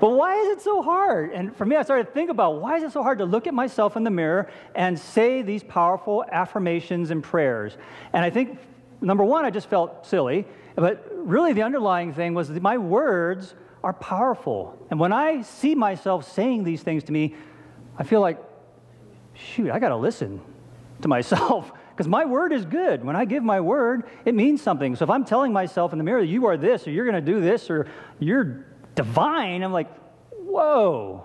But 0.00 0.10
why 0.10 0.36
is 0.36 0.48
it 0.48 0.60
so 0.60 0.82
hard? 0.82 1.32
And 1.32 1.56
for 1.56 1.64
me, 1.64 1.76
I 1.76 1.82
started 1.82 2.06
to 2.06 2.12
think 2.12 2.30
about 2.30 2.60
why 2.60 2.76
is 2.76 2.82
it 2.82 2.92
so 2.92 3.02
hard 3.02 3.18
to 3.18 3.24
look 3.24 3.46
at 3.46 3.54
myself 3.54 3.96
in 3.96 4.04
the 4.04 4.10
mirror 4.10 4.50
and 4.74 4.98
say 4.98 5.42
these 5.42 5.62
powerful 5.62 6.24
affirmations 6.30 7.10
and 7.10 7.22
prayers? 7.22 7.76
And 8.12 8.24
I 8.24 8.30
think, 8.30 8.58
number 9.00 9.24
one, 9.24 9.44
I 9.44 9.50
just 9.50 9.68
felt 9.68 10.06
silly. 10.06 10.46
But 10.74 11.10
really, 11.14 11.54
the 11.54 11.62
underlying 11.62 12.12
thing 12.12 12.34
was 12.34 12.48
that 12.48 12.62
my 12.62 12.76
words 12.76 13.54
are 13.82 13.94
powerful. 13.94 14.78
And 14.90 15.00
when 15.00 15.12
I 15.12 15.42
see 15.42 15.74
myself 15.74 16.30
saying 16.30 16.64
these 16.64 16.82
things 16.82 17.04
to 17.04 17.12
me, 17.12 17.34
I 17.98 18.04
feel 18.04 18.20
like, 18.20 18.38
shoot, 19.34 19.70
I 19.70 19.78
got 19.78 19.88
to 19.88 19.96
listen 19.96 20.40
to 21.00 21.08
myself 21.08 21.72
because 21.90 22.08
my 22.08 22.26
word 22.26 22.52
is 22.52 22.66
good. 22.66 23.02
When 23.02 23.16
I 23.16 23.24
give 23.24 23.42
my 23.42 23.60
word, 23.60 24.04
it 24.26 24.34
means 24.34 24.60
something. 24.60 24.96
So 24.96 25.04
if 25.04 25.10
I'm 25.10 25.24
telling 25.24 25.52
myself 25.52 25.92
in 25.92 25.98
the 25.98 26.04
mirror, 26.04 26.22
you 26.22 26.46
are 26.46 26.58
this, 26.58 26.86
or 26.86 26.90
you're 26.90 27.10
going 27.10 27.24
to 27.24 27.32
do 27.32 27.40
this, 27.40 27.70
or 27.70 27.86
you're 28.18 28.66
divine, 28.96 29.62
I'm 29.62 29.72
like, 29.72 29.88
whoa, 30.32 31.22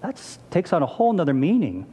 that 0.00 0.20
takes 0.50 0.72
on 0.72 0.82
a 0.82 0.86
whole 0.86 1.12
nother 1.12 1.34
meaning. 1.34 1.86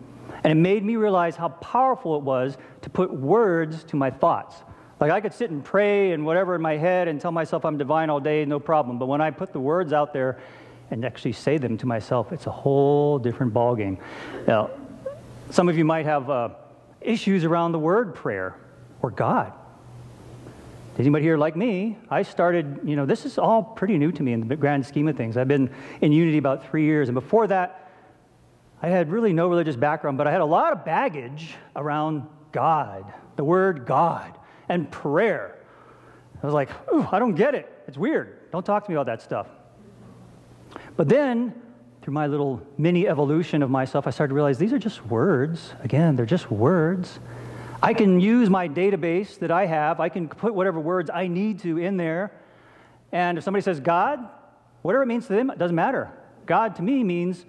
And 0.43 0.51
it 0.51 0.55
made 0.55 0.83
me 0.83 0.95
realize 0.95 1.35
how 1.35 1.49
powerful 1.49 2.15
it 2.17 2.23
was 2.23 2.57
to 2.81 2.89
put 2.89 3.13
words 3.13 3.83
to 3.85 3.95
my 3.95 4.09
thoughts. 4.09 4.55
Like 4.99 5.11
I 5.11 5.21
could 5.21 5.33
sit 5.33 5.51
and 5.51 5.63
pray 5.63 6.11
and 6.11 6.25
whatever 6.25 6.55
in 6.55 6.61
my 6.61 6.77
head 6.77 7.07
and 7.07 7.21
tell 7.21 7.31
myself 7.31 7.65
I'm 7.65 7.77
divine 7.77 8.09
all 8.09 8.19
day, 8.19 8.43
no 8.45 8.59
problem. 8.59 8.97
But 8.99 9.05
when 9.05 9.21
I 9.21 9.31
put 9.31 9.53
the 9.53 9.59
words 9.59 9.93
out 9.93 10.13
there 10.13 10.39
and 10.91 11.05
actually 11.05 11.33
say 11.33 11.57
them 11.57 11.77
to 11.77 11.85
myself, 11.85 12.31
it's 12.31 12.47
a 12.47 12.51
whole 12.51 13.19
different 13.19 13.53
ballgame. 13.53 13.97
Now, 14.47 14.71
some 15.51 15.69
of 15.69 15.77
you 15.77 15.85
might 15.85 16.05
have 16.05 16.29
uh, 16.29 16.49
issues 17.01 17.43
around 17.43 17.71
the 17.71 17.79
word 17.79 18.15
prayer 18.15 18.55
or 19.01 19.11
God. 19.11 19.53
Anybody 20.99 21.23
here 21.23 21.37
like 21.37 21.55
me? 21.55 21.97
I 22.09 22.23
started, 22.23 22.81
you 22.83 22.97
know, 22.97 23.05
this 23.05 23.25
is 23.25 23.37
all 23.37 23.63
pretty 23.63 23.97
new 23.97 24.11
to 24.11 24.21
me 24.21 24.33
in 24.33 24.45
the 24.49 24.55
grand 24.57 24.85
scheme 24.85 25.07
of 25.07 25.15
things. 25.15 25.37
I've 25.37 25.47
been 25.47 25.69
in 26.01 26.11
Unity 26.11 26.37
about 26.37 26.67
three 26.69 26.83
years, 26.83 27.07
and 27.07 27.15
before 27.15 27.47
that, 27.47 27.89
I 28.81 28.89
had 28.89 29.09
really 29.09 29.31
no 29.31 29.47
religious 29.47 29.77
background, 29.77 30.17
but 30.17 30.27
I 30.27 30.31
had 30.31 30.41
a 30.41 30.45
lot 30.45 30.73
of 30.73 30.83
baggage 30.83 31.55
around 31.73 32.27
God, 32.51 33.13
the 33.37 33.45
word 33.45 33.85
God, 33.85 34.37
and 34.67 34.91
prayer. 34.91 35.63
I 36.43 36.45
was 36.45 36.53
like, 36.53 36.69
ooh, 36.93 37.07
I 37.09 37.17
don't 37.17 37.35
get 37.35 37.55
it. 37.55 37.71
It's 37.87 37.97
weird. 37.97 38.51
Don't 38.51 38.65
talk 38.65 38.83
to 38.83 38.91
me 38.91 38.95
about 38.95 39.05
that 39.05 39.21
stuff. 39.21 39.47
But 40.97 41.07
then, 41.07 41.53
through 42.01 42.13
my 42.13 42.27
little 42.27 42.61
mini 42.77 43.07
evolution 43.07 43.63
of 43.63 43.69
myself, 43.69 44.05
I 44.05 44.09
started 44.09 44.31
to 44.31 44.35
realize 44.35 44.57
these 44.57 44.73
are 44.73 44.79
just 44.79 45.05
words. 45.05 45.73
Again, 45.81 46.17
they're 46.17 46.25
just 46.25 46.51
words. 46.51 47.19
I 47.81 47.93
can 47.93 48.19
use 48.19 48.49
my 48.49 48.67
database 48.67 49.39
that 49.39 49.51
I 49.51 49.65
have, 49.65 49.99
I 49.99 50.09
can 50.09 50.27
put 50.27 50.53
whatever 50.53 50.79
words 50.79 51.09
I 51.13 51.27
need 51.27 51.59
to 51.59 51.77
in 51.77 51.97
there. 51.97 52.31
And 53.11 53.37
if 53.37 53.43
somebody 53.43 53.63
says 53.63 53.79
God, 53.79 54.27
whatever 54.81 55.03
it 55.03 55.07
means 55.07 55.27
to 55.27 55.33
them, 55.33 55.49
it 55.49 55.57
doesn't 55.57 55.75
matter. 55.75 56.11
God 56.45 56.75
to 56.75 56.81
me 56.81 57.03
means 57.03 57.45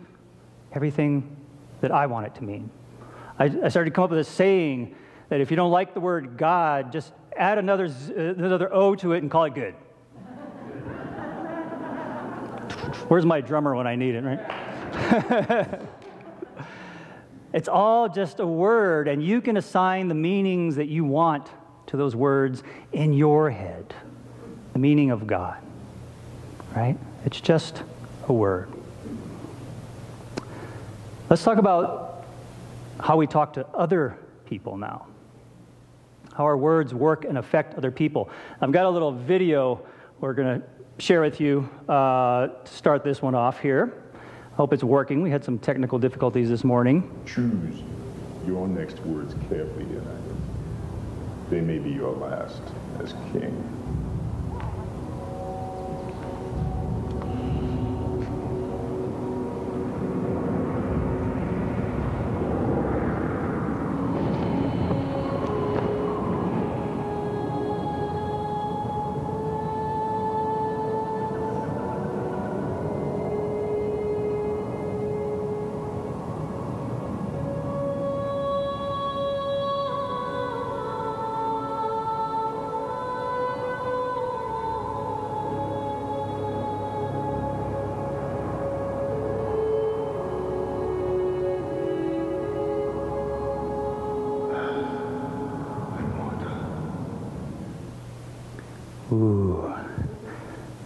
everything 0.72 1.36
that 1.80 1.90
I 1.90 2.06
want 2.06 2.26
it 2.26 2.34
to 2.36 2.44
mean. 2.44 2.70
I, 3.38 3.44
I 3.44 3.68
started 3.68 3.90
to 3.90 3.94
come 3.94 4.04
up 4.04 4.10
with 4.10 4.20
a 4.20 4.24
saying 4.24 4.94
that 5.30 5.40
if 5.40 5.50
you 5.50 5.56
don't 5.56 5.72
like 5.72 5.94
the 5.94 6.00
word 6.00 6.36
God, 6.36 6.92
just 6.92 7.12
add 7.36 7.58
another, 7.58 7.86
uh, 7.86 8.34
another 8.34 8.72
O 8.72 8.94
to 8.96 9.12
it 9.12 9.22
and 9.22 9.30
call 9.30 9.44
it 9.44 9.54
good. 9.54 9.74
Where's 13.08 13.26
my 13.26 13.40
drummer 13.40 13.74
when 13.74 13.86
I 13.86 13.96
need 13.96 14.14
it, 14.14 14.22
right? 14.22 15.80
It's 17.52 17.68
all 17.68 18.08
just 18.08 18.40
a 18.40 18.46
word, 18.46 19.08
and 19.08 19.22
you 19.22 19.40
can 19.40 19.56
assign 19.56 20.08
the 20.08 20.14
meanings 20.14 20.76
that 20.76 20.88
you 20.88 21.04
want 21.04 21.48
to 21.86 21.96
those 21.96 22.14
words 22.14 22.62
in 22.92 23.12
your 23.12 23.50
head. 23.50 23.92
The 24.72 24.78
meaning 24.78 25.10
of 25.10 25.26
God, 25.26 25.60
right? 26.74 26.96
It's 27.24 27.40
just 27.40 27.82
a 28.28 28.32
word. 28.32 28.70
Let's 31.28 31.42
talk 31.42 31.58
about 31.58 32.24
how 33.00 33.16
we 33.16 33.26
talk 33.26 33.54
to 33.54 33.66
other 33.68 34.16
people 34.46 34.76
now. 34.76 35.06
How 36.34 36.44
our 36.44 36.56
words 36.56 36.94
work 36.94 37.24
and 37.24 37.38
affect 37.38 37.74
other 37.76 37.90
people. 37.90 38.30
I've 38.60 38.72
got 38.72 38.84
a 38.84 38.90
little 38.90 39.12
video 39.12 39.82
we're 40.20 40.34
going 40.34 40.60
to 40.60 40.66
share 41.02 41.22
with 41.22 41.40
you 41.40 41.68
uh, 41.88 42.48
to 42.48 42.72
start 42.72 43.02
this 43.02 43.22
one 43.22 43.34
off 43.34 43.58
here. 43.60 43.99
Hope 44.60 44.74
it's 44.74 44.84
working. 44.84 45.22
We 45.22 45.30
had 45.30 45.42
some 45.42 45.58
technical 45.58 45.98
difficulties 45.98 46.50
this 46.50 46.64
morning. 46.64 47.10
Choose 47.24 47.80
your 48.46 48.68
next 48.68 49.00
words 49.06 49.32
carefully 49.48 49.86
tonight. 49.86 50.36
They 51.48 51.62
may 51.62 51.78
be 51.78 51.88
your 51.88 52.14
last 52.14 52.60
as 53.02 53.14
king. 53.32 53.56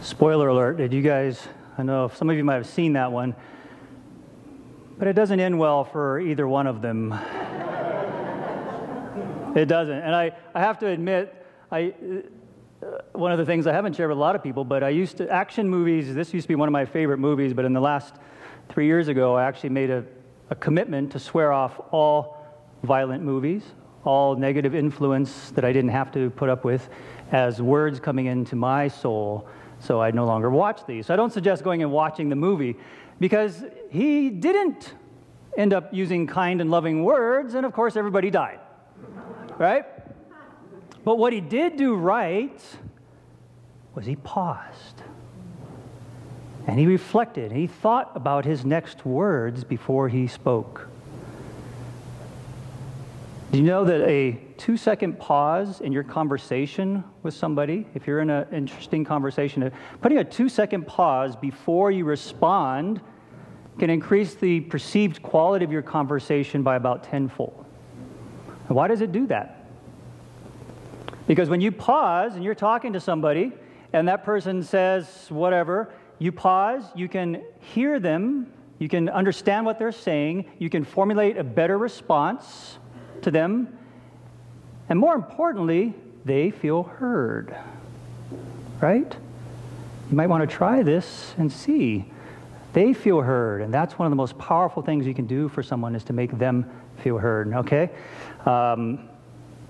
Spoiler 0.05 0.49
alert, 0.49 0.77
did 0.77 0.93
you 0.93 1.01
guys? 1.01 1.49
I 1.79 1.83
know 1.83 2.11
some 2.15 2.29
of 2.29 2.37
you 2.37 2.45
might 2.45 2.57
have 2.57 2.67
seen 2.67 2.93
that 2.93 3.11
one, 3.11 3.35
but 4.99 5.09
it 5.09 5.15
doesn't 5.15 5.41
end 5.41 5.59
well 5.59 5.83
for 5.83 6.21
either 6.21 6.47
one 6.47 6.67
of 6.67 6.83
them. 6.83 7.11
it 9.57 9.65
doesn't. 9.65 9.97
And 9.97 10.15
I, 10.15 10.33
I 10.55 10.61
have 10.61 10.79
to 10.81 10.89
admit, 10.89 11.35
I, 11.73 11.95
uh, 12.83 12.87
one 13.13 13.33
of 13.33 13.39
the 13.39 13.47
things 13.47 13.67
I 13.67 13.73
haven't 13.73 13.97
shared 13.97 14.11
with 14.11 14.19
a 14.19 14.21
lot 14.21 14.37
of 14.37 14.43
people, 14.43 14.63
but 14.63 14.83
I 14.83 14.91
used 14.91 15.17
to, 15.17 15.31
action 15.31 15.71
movies, 15.71 16.15
this 16.15 16.35
used 16.35 16.45
to 16.45 16.49
be 16.49 16.55
one 16.55 16.69
of 16.69 16.73
my 16.73 16.85
favorite 16.85 17.17
movies, 17.17 17.55
but 17.55 17.65
in 17.65 17.73
the 17.73 17.81
last 17.81 18.15
three 18.69 18.85
years 18.85 19.09
ago, 19.09 19.37
I 19.37 19.45
actually 19.45 19.71
made 19.71 19.89
a, 19.89 20.05
a 20.51 20.55
commitment 20.55 21.13
to 21.13 21.19
swear 21.19 21.51
off 21.51 21.81
all 21.93 22.45
violent 22.83 23.23
movies, 23.23 23.63
all 24.05 24.37
negative 24.37 24.75
influence 24.75 25.51
that 25.53 25.65
I 25.65 25.73
didn't 25.73 25.93
have 25.93 26.13
to 26.13 26.29
put 26.29 26.51
up 26.51 26.63
with 26.63 26.91
as 27.33 27.63
words 27.63 28.01
coming 28.01 28.27
into 28.27 28.55
my 28.55 28.87
soul, 28.87 29.49
so 29.85 30.01
I 30.01 30.11
no 30.11 30.25
longer 30.25 30.51
watch 30.51 30.87
these. 30.87 31.07
So 31.07 31.15
I 31.15 31.17
don't 31.17 31.33
suggest 31.33 31.63
going 31.63 31.83
and 31.83 31.93
watching 31.93 32.29
the 32.29 32.37
movie 32.37 32.77
because 33.21 33.63
he 33.91 34.31
didn't 34.31 34.95
end 35.57 35.73
up 35.73 35.93
using 35.93 36.27
kind 36.27 36.61
and 36.61 36.71
loving 36.71 37.05
words, 37.05 37.55
and 37.55 37.65
of 37.65 37.73
course, 37.73 37.97
everybody 37.97 38.31
died. 38.31 38.61
Right? 39.59 39.85
But 41.05 41.19
what 41.19 41.33
he 41.33 41.41
did 41.41 41.77
do 41.77 41.95
right 41.95 42.61
was 43.95 44.07
he 44.07 44.17
paused. 44.17 45.03
And 46.67 46.79
he 46.79 46.87
reflected. 46.87 47.53
And 47.53 47.61
he 47.61 47.67
thought 47.67 48.11
about 48.15 48.45
his 48.45 48.65
next 48.65 49.05
words 49.05 49.65
before 49.65 50.09
he 50.09 50.27
spoke. 50.27 50.89
Do 53.55 53.59
you 53.59 53.67
know 53.67 53.85
that 53.85 54.01
a 54.09 54.37
two 54.57 54.77
second 54.77 55.17
pause 55.21 55.81
in 55.81 55.93
your 55.93 56.03
conversation 56.03 57.05
with 57.23 57.35
somebody, 57.35 57.87
if 57.95 58.05
you're 58.05 58.19
in 58.19 58.29
an 58.29 58.49
interesting 58.53 59.05
conversation, 59.05 59.63
uh, 59.63 59.71
putting 60.03 60.19
a 60.19 60.25
two 60.25 60.49
second 60.49 60.89
pause 60.89 61.37
before 61.37 61.93
you 61.93 62.05
respond 62.05 63.01
can 63.79 63.91
increase 63.91 64.35
the 64.35 64.59
perceived 64.63 65.23
quality 65.23 65.65
of 65.65 65.71
your 65.71 65.83
conversation 65.83 66.65
by 66.65 66.75
about 66.75 67.05
tenfold. 67.05 67.65
Why 68.67 68.89
does 68.89 69.03
it 69.03 69.13
do 69.13 69.25
that? 69.29 69.69
Because 71.29 71.49
when 71.49 71.61
you 71.61 71.71
pause 71.71 72.35
and 72.35 72.43
you're 72.43 72.57
talking 72.57 72.93
to 72.95 72.99
somebody 72.99 73.53
and 73.93 74.09
that 74.09 74.25
person 74.25 74.65
says 74.65 75.27
whatever, 75.29 75.93
you 76.19 76.33
pause, 76.33 76.83
you 76.97 77.09
can 77.09 77.45
hear 77.61 78.01
them, 78.01 78.53
you 78.81 78.89
can 78.89 79.09
understand 79.09 79.65
what 79.65 79.79
they're 79.79 79.93
saying, 79.93 80.47
you 80.59 80.69
can 80.69 80.83
formulate 80.83 81.37
a 81.37 81.45
better 81.45 81.79
response 81.79 82.79
to 83.23 83.31
them, 83.31 83.79
And 84.89 84.99
more 84.99 85.15
importantly, 85.15 85.95
they 86.25 86.51
feel 86.51 86.83
heard. 86.83 87.57
Right? 88.81 89.17
You 90.11 90.17
might 90.17 90.27
want 90.27 90.49
to 90.49 90.57
try 90.57 90.83
this 90.83 91.35
and 91.39 91.51
see. 91.51 92.11
They 92.73 92.93
feel 92.93 93.21
heard, 93.21 93.63
and 93.63 93.73
that's 93.73 93.99
one 93.99 94.07
of 94.07 94.11
the 94.11 94.17
most 94.17 94.37
powerful 94.37 94.83
things 94.83 95.07
you 95.07 95.15
can 95.15 95.27
do 95.27 95.49
for 95.49 95.63
someone 95.63 95.95
is 95.95 96.05
to 96.05 96.13
make 96.13 96.37
them 96.37 96.69
feel 96.99 97.19
heard. 97.19 97.53
Okay? 97.53 97.91
Um, 98.45 99.09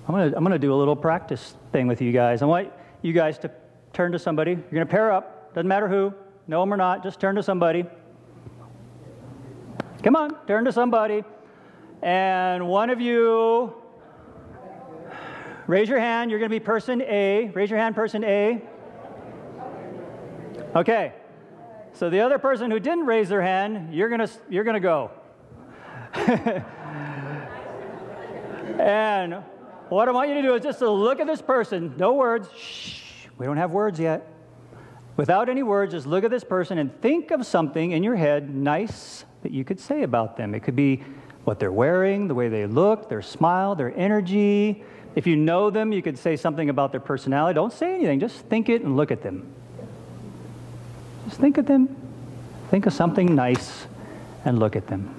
I'm 0.07 0.15
going 0.15 0.31
to 0.31 0.37
I'm 0.37 0.43
going 0.43 0.53
to 0.53 0.59
do 0.59 0.73
a 0.73 0.77
little 0.77 0.97
practice 0.97 1.55
thing 1.71 1.87
with 1.87 2.01
you 2.01 2.13
guys. 2.13 2.43
I 2.43 2.47
want 2.47 2.73
you 3.03 3.13
guys 3.13 3.39
to 3.39 3.51
turn 3.93 4.13
to 4.13 4.19
somebody. 4.19 4.53
You're 4.53 4.71
going 4.71 4.87
to 4.87 4.91
pair 4.91 5.13
up. 5.13 5.55
Doesn't 5.55 5.69
matter 5.69 5.89
who. 5.89 6.13
Know 6.47 6.61
them 6.61 6.73
or 6.73 6.77
not. 6.77 7.03
Just 7.03 7.21
turn 7.21 7.37
to 7.37 7.43
somebody. 7.43 7.85
Come 10.03 10.17
on, 10.17 10.37
turn 10.47 10.65
to 10.67 10.73
somebody. 10.73 11.25
And 12.04 12.68
one 12.68 12.90
of 12.90 13.00
you, 13.00 13.73
raise 15.66 15.88
your 15.88 15.99
hand. 15.99 16.30
You're 16.30 16.38
going 16.38 16.50
to 16.50 16.54
be 16.54 16.61
person 16.61 17.00
A. 17.00 17.50
Raise 17.54 17.70
your 17.70 17.78
hand, 17.78 17.94
person 17.94 18.23
A. 18.25 18.61
Okay. 20.76 21.14
So 21.94 22.11
the 22.11 22.20
other 22.20 22.38
person 22.38 22.70
who 22.70 22.78
didn't 22.78 23.06
raise 23.06 23.30
their 23.30 23.40
hand, 23.40 23.94
you're 23.94 24.11
going 24.11 24.20
to 24.20 24.28
you're 24.50 24.64
going 24.64 24.75
to 24.75 24.80
go. 24.80 25.12
and 28.78 29.42
what 29.88 30.06
I 30.06 30.12
want 30.12 30.28
you 30.28 30.34
to 30.34 30.42
do 30.42 30.54
is 30.56 30.62
just 30.62 30.80
to 30.80 30.90
look 30.90 31.20
at 31.20 31.26
this 31.26 31.40
person, 31.40 31.94
no 31.96 32.12
words. 32.12 32.50
Shh, 32.54 33.28
we 33.38 33.46
don't 33.46 33.56
have 33.56 33.70
words 33.70 33.99
yet. 33.99 34.30
Without 35.16 35.49
any 35.49 35.62
words, 35.62 35.94
just 35.94 36.06
look 36.06 36.23
at 36.23 36.30
this 36.30 36.44
person 36.44 36.76
and 36.76 37.00
think 37.00 37.30
of 37.30 37.46
something 37.46 37.92
in 37.92 38.02
your 38.02 38.16
head 38.16 38.54
nice 38.54 39.25
that 39.40 39.52
you 39.52 39.64
could 39.64 39.80
say 39.80 40.02
about 40.02 40.37
them. 40.37 40.54
It 40.54 40.62
could 40.64 40.76
be 40.76 41.02
what 41.45 41.61
they're 41.61 41.73
wearing, 41.73 42.29
the 42.29 42.35
way 42.35 42.49
they 42.49 42.67
look, 42.67 43.09
their 43.09 43.23
smile, 43.23 43.75
their 43.75 43.95
energy. 43.97 44.83
If 45.15 45.27
you 45.27 45.37
know 45.37 45.71
them, 45.71 45.93
you 45.93 46.03
could 46.03 46.19
say 46.19 46.37
something 46.37 46.69
about 46.71 46.91
their 46.91 47.01
personality. 47.01 47.55
Don't 47.55 47.73
say 47.73 47.95
anything, 47.95 48.21
just 48.21 48.37
think 48.47 48.69
it 48.69 48.83
and 48.83 48.97
look 48.97 49.11
at 49.11 49.23
them. 49.23 49.53
Just 51.27 51.41
think 51.41 51.59
of 51.59 51.67
them, 51.67 51.95
think 52.71 52.87
of 52.87 52.93
something 52.93 53.35
nice 53.35 53.87
and 54.45 54.59
look 54.59 54.77
at 54.77 54.87
them. 54.87 55.15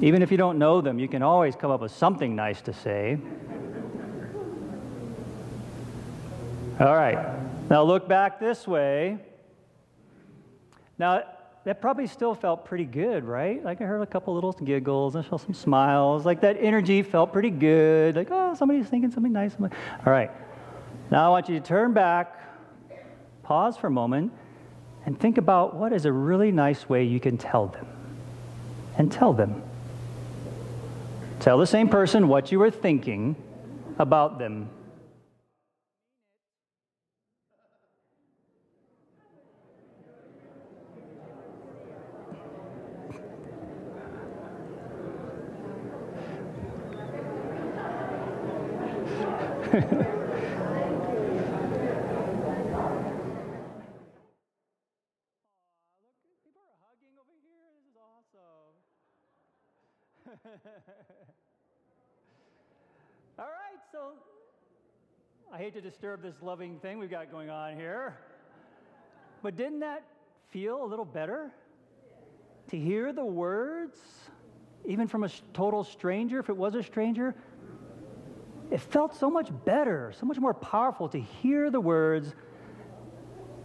Even 0.00 0.22
if 0.22 0.30
you 0.30 0.36
don't 0.36 0.58
know 0.58 0.80
them, 0.80 0.98
you 0.98 1.08
can 1.08 1.22
always 1.22 1.56
come 1.56 1.70
up 1.70 1.80
with 1.80 1.92
something 1.92 2.36
nice 2.36 2.60
to 2.62 2.72
say. 2.72 3.18
All 6.78 6.94
right. 6.94 7.18
Now 7.70 7.82
look 7.82 8.06
back 8.06 8.38
this 8.38 8.66
way. 8.66 9.18
Now, 10.98 11.22
that 11.66 11.80
probably 11.80 12.06
still 12.06 12.32
felt 12.32 12.64
pretty 12.64 12.84
good, 12.84 13.24
right? 13.24 13.62
Like 13.64 13.80
I 13.80 13.84
heard 13.86 14.00
a 14.00 14.06
couple 14.06 14.32
little 14.34 14.52
giggles, 14.52 15.16
I 15.16 15.22
saw 15.22 15.36
some 15.36 15.52
smiles. 15.52 16.24
Like 16.24 16.42
that 16.42 16.56
energy 16.60 17.02
felt 17.02 17.32
pretty 17.32 17.50
good. 17.50 18.14
Like, 18.14 18.28
oh, 18.30 18.54
somebody's 18.54 18.86
thinking 18.86 19.10
something 19.10 19.32
nice. 19.32 19.56
All 19.60 19.68
right. 20.06 20.30
Now 21.10 21.26
I 21.26 21.28
want 21.28 21.48
you 21.48 21.58
to 21.58 21.66
turn 21.66 21.92
back, 21.92 22.40
pause 23.42 23.76
for 23.76 23.88
a 23.88 23.90
moment, 23.90 24.32
and 25.06 25.18
think 25.18 25.38
about 25.38 25.74
what 25.74 25.92
is 25.92 26.04
a 26.04 26.12
really 26.12 26.52
nice 26.52 26.88
way 26.88 27.02
you 27.02 27.18
can 27.18 27.36
tell 27.36 27.66
them. 27.66 27.88
And 28.96 29.10
tell 29.10 29.32
them. 29.32 29.60
Tell 31.40 31.58
the 31.58 31.66
same 31.66 31.88
person 31.88 32.28
what 32.28 32.52
you 32.52 32.60
were 32.60 32.70
thinking 32.70 33.34
about 33.98 34.38
them. 34.38 34.70
All 49.78 49.84
right, 63.44 63.80
so 63.92 64.12
I 65.52 65.58
hate 65.58 65.74
to 65.74 65.82
disturb 65.82 66.22
this 66.22 66.36
loving 66.40 66.78
thing 66.78 66.98
we've 66.98 67.10
got 67.10 67.30
going 67.30 67.50
on 67.50 67.76
here, 67.76 68.16
but 69.42 69.58
didn't 69.58 69.80
that 69.80 70.04
feel 70.48 70.82
a 70.82 70.86
little 70.86 71.04
better? 71.04 71.52
To 72.70 72.78
hear 72.78 73.12
the 73.12 73.26
words, 73.26 73.98
even 74.86 75.06
from 75.06 75.24
a 75.24 75.28
total 75.52 75.84
stranger, 75.84 76.38
if 76.38 76.48
it 76.48 76.56
was 76.56 76.74
a 76.76 76.82
stranger, 76.82 77.34
it 78.76 78.82
felt 78.82 79.16
so 79.16 79.30
much 79.30 79.48
better, 79.64 80.12
so 80.20 80.26
much 80.26 80.36
more 80.36 80.52
powerful 80.52 81.08
to 81.08 81.18
hear 81.18 81.70
the 81.70 81.80
words 81.80 82.34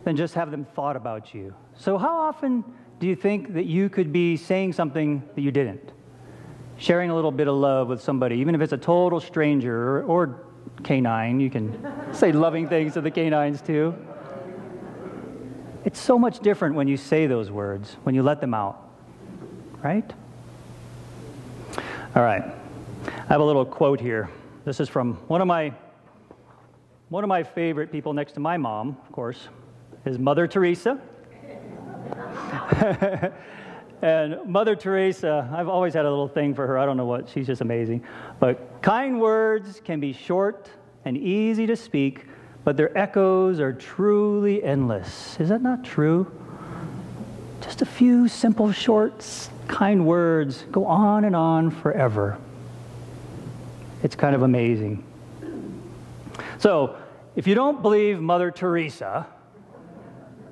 than 0.06 0.16
just 0.16 0.36
have 0.36 0.52
them 0.52 0.64
thought 0.64 0.96
about 0.96 1.34
you. 1.34 1.54
So, 1.76 1.98
how 1.98 2.16
often 2.16 2.64
do 2.98 3.08
you 3.08 3.18
think 3.18 3.54
that 3.56 3.66
you 3.66 3.90
could 3.90 4.14
be 4.14 4.38
saying 4.38 4.72
something 4.72 5.22
that 5.36 5.42
you 5.42 5.52
didn't? 5.52 5.92
Sharing 6.78 7.10
a 7.10 7.16
little 7.16 7.34
bit 7.34 7.50
of 7.50 7.56
love 7.56 7.90
with 7.90 8.02
somebody, 8.02 8.38
even 8.38 8.56
if 8.56 8.62
it's 8.62 8.72
a 8.72 8.78
total 8.78 9.20
stranger 9.20 9.98
or, 9.98 10.04
or 10.04 10.46
canine, 10.82 11.42
you 11.42 11.50
can 11.50 11.94
say 12.14 12.32
loving 12.32 12.70
things 12.70 12.94
to 12.94 13.02
the 13.02 13.12
canines 13.12 13.62
too. 13.62 13.94
It's 15.84 16.00
so 16.00 16.18
much 16.18 16.40
different 16.40 16.76
when 16.76 16.88
you 16.88 16.96
say 16.96 17.28
those 17.28 17.52
words, 17.52 17.98
when 18.04 18.16
you 18.16 18.24
let 18.24 18.40
them 18.40 18.54
out, 18.54 18.90
right? 19.84 20.10
All 22.16 22.24
right, 22.24 22.46
I 23.08 23.28
have 23.28 23.42
a 23.42 23.46
little 23.46 23.66
quote 23.66 24.00
here. 24.00 24.30
This 24.64 24.80
is 24.80 24.90
from 24.90 25.16
one 25.28 25.42
of 25.42 25.48
my 25.48 25.74
one 27.10 27.24
of 27.24 27.28
my 27.28 27.42
favorite 27.42 27.92
people 27.92 28.14
next 28.14 28.34
to 28.34 28.40
my 28.40 28.58
mom, 28.58 28.96
of 29.04 29.12
course, 29.12 29.50
is 30.06 30.20
Mother 30.20 30.48
Teresa. 30.48 31.02
and 34.04 34.38
Mother 34.46 34.76
Teresa, 34.76 35.50
I've 35.52 35.68
always 35.68 35.96
had 35.96 36.06
a 36.06 36.10
little 36.10 36.28
thing 36.28 36.54
for 36.54 36.68
her. 36.68 36.78
I 36.78 36.86
don't 36.86 36.96
know 36.96 37.08
what, 37.08 37.28
she's 37.28 37.48
just 37.48 37.62
amazing. 37.62 38.04
But 38.40 38.84
kind 38.84 39.20
words 39.20 39.82
can 39.84 40.00
be 40.00 40.14
short 40.14 40.70
and 41.06 41.18
easy 41.18 41.66
to 41.66 41.76
speak, 41.76 42.28
but 42.64 42.78
their 42.78 42.96
echoes 42.96 43.60
are 43.60 43.74
truly 43.74 44.64
endless. 44.64 45.38
Is 45.40 45.50
that 45.50 45.64
not 45.64 45.84
true? 45.84 46.32
Just 47.62 47.82
a 47.82 47.86
few 47.86 48.28
simple, 48.28 48.72
short, 48.72 49.26
kind 49.68 50.06
words 50.06 50.66
go 50.72 50.86
on 50.86 51.26
and 51.26 51.36
on 51.36 51.72
forever. 51.72 52.38
It's 54.04 54.16
kind 54.16 54.36
of 54.36 54.42
amazing. 54.42 55.04
So, 56.58 56.98
if 57.36 57.48
you 57.48 57.56
don't 57.56 57.82
believe 57.82 58.20
Mother 58.20 58.52
Teresa, 58.52 59.28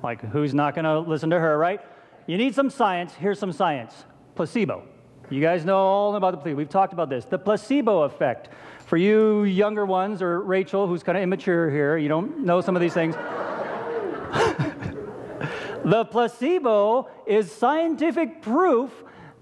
like 0.02 0.22
who's 0.22 0.54
not 0.54 0.74
going 0.74 0.84
to 0.84 1.00
listen 1.00 1.30
to 1.30 1.38
her, 1.38 1.58
right? 1.58 1.80
You 2.26 2.38
need 2.38 2.54
some 2.54 2.70
science. 2.70 3.12
Here's 3.14 3.38
some 3.38 3.52
science 3.52 3.94
placebo. 4.34 4.84
You 5.30 5.40
guys 5.40 5.64
know 5.64 5.78
all 5.78 6.16
about 6.16 6.32
the 6.32 6.38
placebo. 6.38 6.56
We've 6.56 6.68
talked 6.68 6.92
about 6.92 7.10
this. 7.10 7.24
The 7.24 7.38
placebo 7.38 8.02
effect. 8.02 8.48
For 8.86 8.96
you 8.96 9.44
younger 9.44 9.86
ones, 9.86 10.22
or 10.22 10.40
Rachel, 10.40 10.86
who's 10.86 11.02
kind 11.02 11.18
of 11.18 11.22
immature 11.22 11.70
here, 11.70 11.96
you 11.96 12.08
don't 12.08 12.40
know 12.40 12.60
some 12.60 12.74
of 12.74 12.82
these 12.82 12.94
things. 12.94 13.14
the 15.84 16.04
placebo 16.10 17.08
is 17.26 17.52
scientific 17.52 18.42
proof 18.42 18.90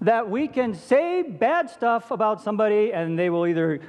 that 0.01 0.29
we 0.29 0.47
can 0.47 0.73
say 0.73 1.21
bad 1.21 1.69
stuff 1.69 2.11
about 2.11 2.41
somebody 2.41 2.93
and 2.93 3.19
they 3.19 3.29
will 3.29 3.47
either 3.47 3.81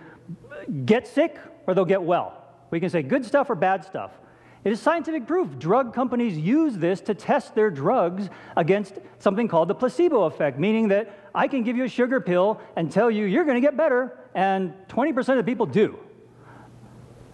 get 0.85 1.07
sick 1.07 1.39
or 1.67 1.75
they'll 1.75 1.85
get 1.85 2.03
well. 2.03 2.45
We 2.71 2.81
can 2.81 2.91
say 2.91 3.03
good 3.03 3.25
stuff 3.25 3.51
or 3.51 3.55
bad 3.55 3.85
stuff. 3.85 4.13
It 4.63 4.73
is 4.73 4.81
scientific 4.81 5.27
proof. 5.27 5.59
Drug 5.59 5.95
companies 5.95 6.37
use 6.37 6.77
this 6.77 7.01
to 7.03 7.15
test 7.15 7.55
their 7.55 7.71
drugs 7.71 8.29
against 8.57 8.99
something 9.19 9.49
called 9.49 9.69
the 9.69 9.75
placebo 9.75 10.25
effect, 10.25 10.59
meaning 10.59 10.89
that 10.89 11.19
I 11.35 11.49
can 11.49 11.63
give 11.63 11.77
you 11.77 11.85
a 11.85 11.89
sugar 11.89 12.21
pill 12.21 12.61
and 12.77 12.93
tell 12.93 13.11
you 13.11 13.25
you're 13.25 13.45
going 13.45 13.55
to 13.55 13.67
get 13.67 13.77
better, 13.77 14.19
and 14.35 14.75
20% 14.89 15.39
of 15.39 15.47
people 15.47 15.65
do. 15.65 15.99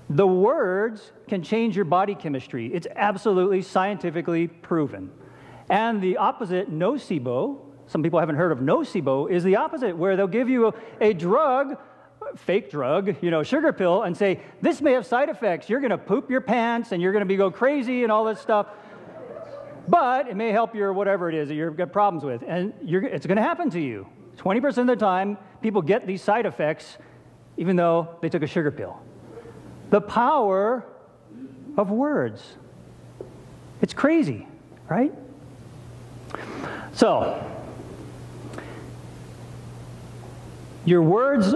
The 0.09 0.27
words 0.27 1.11
can 1.27 1.43
change 1.43 1.75
your 1.75 1.85
body 1.85 2.15
chemistry. 2.15 2.73
It's 2.73 2.87
absolutely 2.95 3.61
scientifically 3.63 4.47
proven. 4.47 5.11
And 5.69 6.01
the 6.01 6.19
opposite, 6.19 6.71
nocebo, 6.71 7.59
some 7.89 8.05
people 8.05 8.21
haven't 8.21 8.37
heard 8.37 8.53
of 8.53 8.59
nocebo, 8.59 9.29
is 9.29 9.43
the 9.43 9.57
opposite, 9.57 9.97
where 9.97 10.17
they'll 10.17 10.29
give 10.29 10.49
you 10.49 10.69
a, 10.69 10.75
a 11.01 11.13
drug 11.13 11.77
fake 12.37 12.71
drug, 12.71 13.17
you 13.23 13.31
know, 13.31 13.43
sugar 13.43 13.73
pill, 13.73 14.03
and 14.03 14.17
say, 14.17 14.41
this 14.61 14.81
may 14.81 14.93
have 14.93 15.07
side 15.07 15.29
effects. 15.29 15.69
You're 15.69 15.81
going 15.81 15.91
to 15.91 15.99
poop 15.99 16.31
your 16.31 16.41
pants 16.41 16.93
and 16.93 17.01
you're 17.01 17.13
going 17.13 17.23
to 17.23 17.27
be 17.27 17.37
go 17.37 17.51
crazy 17.51 18.03
and 18.03 18.13
all 18.13 18.25
this 18.25 18.41
stuff. 18.41 18.67
But 19.89 20.29
it 20.29 20.37
may 20.37 20.51
help 20.51 20.75
your 20.75 20.93
whatever 20.93 21.29
it 21.29 21.35
is 21.35 21.49
that 21.49 21.55
you've 21.55 21.77
got 21.77 21.93
problems 21.93 22.25
with. 22.25 22.43
And 22.47 22.75
it's 22.83 23.27
going 23.27 23.37
to 23.37 23.43
happen 23.43 23.71
to 23.71 23.81
you. 23.81 24.07
20% 24.39 24.79
of 24.79 24.87
the 24.87 24.97
time, 24.97 25.39
people 25.63 25.81
get 25.81 26.07
these 26.07 26.23
side 26.23 26.47
effects 26.47 26.99
even 27.57 27.77
though 27.77 28.17
they 28.21 28.29
took 28.29 28.43
a 28.43 28.47
sugar 28.47 28.71
pill. 28.71 29.01
The 29.91 30.01
power 30.01 30.85
of 31.77 31.91
words. 31.91 32.43
It's 33.81 33.95
crazy, 33.95 34.47
right? 34.89 35.13
So, 36.93 37.43
your 40.85 41.03
words 41.03 41.55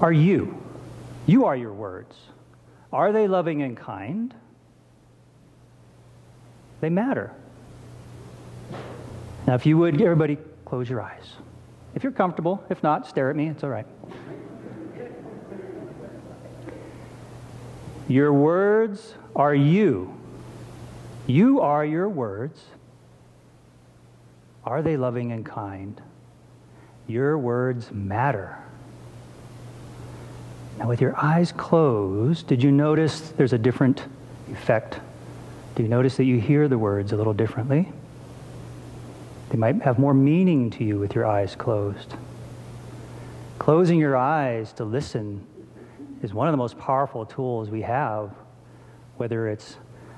are 0.00 0.12
you. 0.12 0.62
You 1.26 1.46
are 1.46 1.56
your 1.56 1.72
words. 1.72 2.14
Are 2.92 3.12
they 3.12 3.26
loving 3.26 3.62
and 3.62 3.76
kind? 3.76 4.34
They 6.80 6.90
matter. 6.90 7.32
Now, 9.46 9.54
if 9.54 9.64
you 9.64 9.78
would, 9.78 10.00
everybody 10.00 10.38
close 10.64 10.90
your 10.90 11.00
eyes. 11.00 11.24
If 11.94 12.02
you're 12.02 12.12
comfortable, 12.12 12.64
if 12.68 12.82
not, 12.82 13.06
stare 13.06 13.30
at 13.30 13.36
me, 13.36 13.48
it's 13.48 13.64
all 13.64 13.70
right. 13.70 13.86
Your 18.08 18.32
words 18.32 19.14
are 19.34 19.54
you. 19.54 20.14
You 21.26 21.60
are 21.60 21.84
your 21.84 22.08
words. 22.08 22.62
Are 24.64 24.82
they 24.82 24.96
loving 24.96 25.32
and 25.32 25.44
kind? 25.44 26.00
Your 27.08 27.38
words 27.38 27.90
matter. 27.90 28.58
Now, 30.78 30.88
with 30.88 31.00
your 31.00 31.16
eyes 31.16 31.52
closed, 31.52 32.46
did 32.46 32.62
you 32.62 32.70
notice 32.70 33.30
there's 33.30 33.54
a 33.54 33.58
different 33.58 34.04
effect? 34.50 35.00
Do 35.74 35.82
you 35.82 35.88
notice 35.88 36.16
that 36.18 36.24
you 36.24 36.38
hear 36.38 36.68
the 36.68 36.78
words 36.78 37.12
a 37.12 37.16
little 37.16 37.32
differently? 37.32 37.90
They 39.50 39.56
might 39.56 39.80
have 39.82 39.98
more 39.98 40.12
meaning 40.12 40.70
to 40.70 40.84
you 40.84 40.98
with 40.98 41.14
your 41.14 41.24
eyes 41.24 41.56
closed. 41.56 42.14
Closing 43.58 43.98
your 43.98 44.16
eyes 44.16 44.72
to 44.74 44.84
listen 44.84 45.46
is 46.22 46.34
one 46.34 46.46
of 46.46 46.52
the 46.52 46.58
most 46.58 46.78
powerful 46.78 47.24
tools 47.24 47.70
we 47.70 47.82
have, 47.82 48.34
whether 49.16 49.48
it's 49.48 49.76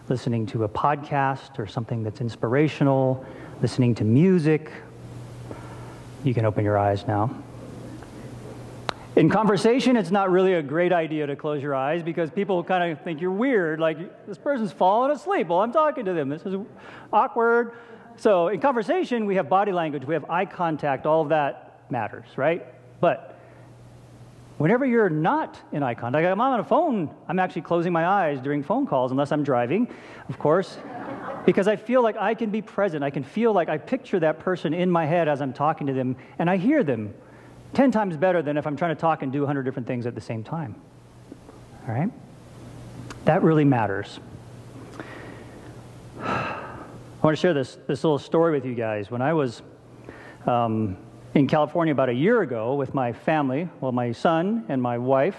listening 0.08 0.46
to 0.46 0.64
a 0.64 0.68
podcast 0.68 1.58
or 1.58 1.66
something 1.66 2.02
that's 2.02 2.20
inspirational, 2.20 3.24
listening 3.62 3.94
to 3.94 4.04
music. 4.04 4.72
You 6.24 6.34
can 6.34 6.44
open 6.44 6.64
your 6.64 6.78
eyes 6.78 7.06
now. 7.06 7.30
In 9.18 9.28
conversation, 9.28 9.96
it's 9.96 10.12
not 10.12 10.30
really 10.30 10.54
a 10.54 10.62
great 10.62 10.92
idea 10.92 11.26
to 11.26 11.34
close 11.34 11.60
your 11.60 11.74
eyes 11.74 12.04
because 12.04 12.30
people 12.30 12.62
kind 12.62 12.92
of 12.92 13.00
think 13.02 13.20
you're 13.20 13.32
weird. 13.32 13.80
Like, 13.80 14.28
this 14.28 14.38
person's 14.38 14.70
falling 14.70 15.10
asleep 15.10 15.48
while 15.48 15.58
I'm 15.58 15.72
talking 15.72 16.04
to 16.04 16.12
them. 16.12 16.28
This 16.28 16.42
is 16.42 16.54
awkward. 17.12 17.72
So, 18.14 18.46
in 18.46 18.60
conversation, 18.60 19.26
we 19.26 19.34
have 19.34 19.48
body 19.48 19.72
language, 19.72 20.04
we 20.04 20.14
have 20.14 20.30
eye 20.30 20.44
contact, 20.44 21.04
all 21.04 21.20
of 21.20 21.30
that 21.30 21.80
matters, 21.90 22.26
right? 22.36 22.64
But 23.00 23.36
whenever 24.58 24.86
you're 24.86 25.10
not 25.10 25.58
in 25.72 25.82
eye 25.82 25.94
contact, 25.94 26.24
I'm 26.24 26.40
on 26.40 26.60
a 26.60 26.64
phone, 26.64 27.12
I'm 27.26 27.40
actually 27.40 27.62
closing 27.62 27.92
my 27.92 28.06
eyes 28.06 28.40
during 28.40 28.62
phone 28.62 28.86
calls, 28.86 29.10
unless 29.10 29.32
I'm 29.32 29.42
driving, 29.42 29.92
of 30.28 30.38
course, 30.38 30.78
because 31.44 31.66
I 31.66 31.74
feel 31.74 32.04
like 32.04 32.16
I 32.16 32.34
can 32.34 32.50
be 32.50 32.62
present. 32.62 33.02
I 33.02 33.10
can 33.10 33.24
feel 33.24 33.52
like 33.52 33.68
I 33.68 33.78
picture 33.78 34.20
that 34.20 34.38
person 34.38 34.72
in 34.72 34.88
my 34.88 35.06
head 35.06 35.26
as 35.26 35.42
I'm 35.42 35.52
talking 35.52 35.88
to 35.88 35.92
them, 35.92 36.14
and 36.38 36.48
I 36.48 36.56
hear 36.56 36.84
them 36.84 37.14
10 37.74 37.90
times 37.90 38.16
better 38.16 38.42
than 38.42 38.56
if 38.56 38.66
I'm 38.66 38.76
trying 38.76 38.94
to 38.94 39.00
talk 39.00 39.22
and 39.22 39.32
do 39.32 39.40
100 39.40 39.62
different 39.62 39.86
things 39.86 40.06
at 40.06 40.14
the 40.14 40.20
same 40.20 40.42
time. 40.42 40.74
All 41.86 41.94
right? 41.94 42.10
That 43.24 43.42
really 43.42 43.64
matters. 43.64 44.20
I 46.20 47.26
want 47.26 47.36
to 47.36 47.40
share 47.40 47.54
this, 47.54 47.78
this 47.86 48.04
little 48.04 48.18
story 48.18 48.52
with 48.52 48.64
you 48.64 48.74
guys. 48.74 49.10
When 49.10 49.20
I 49.20 49.32
was 49.32 49.62
um, 50.46 50.96
in 51.34 51.46
California 51.46 51.92
about 51.92 52.08
a 52.08 52.14
year 52.14 52.42
ago 52.42 52.74
with 52.74 52.94
my 52.94 53.12
family, 53.12 53.68
well, 53.80 53.92
my 53.92 54.12
son 54.12 54.64
and 54.68 54.80
my 54.80 54.98
wife, 54.98 55.36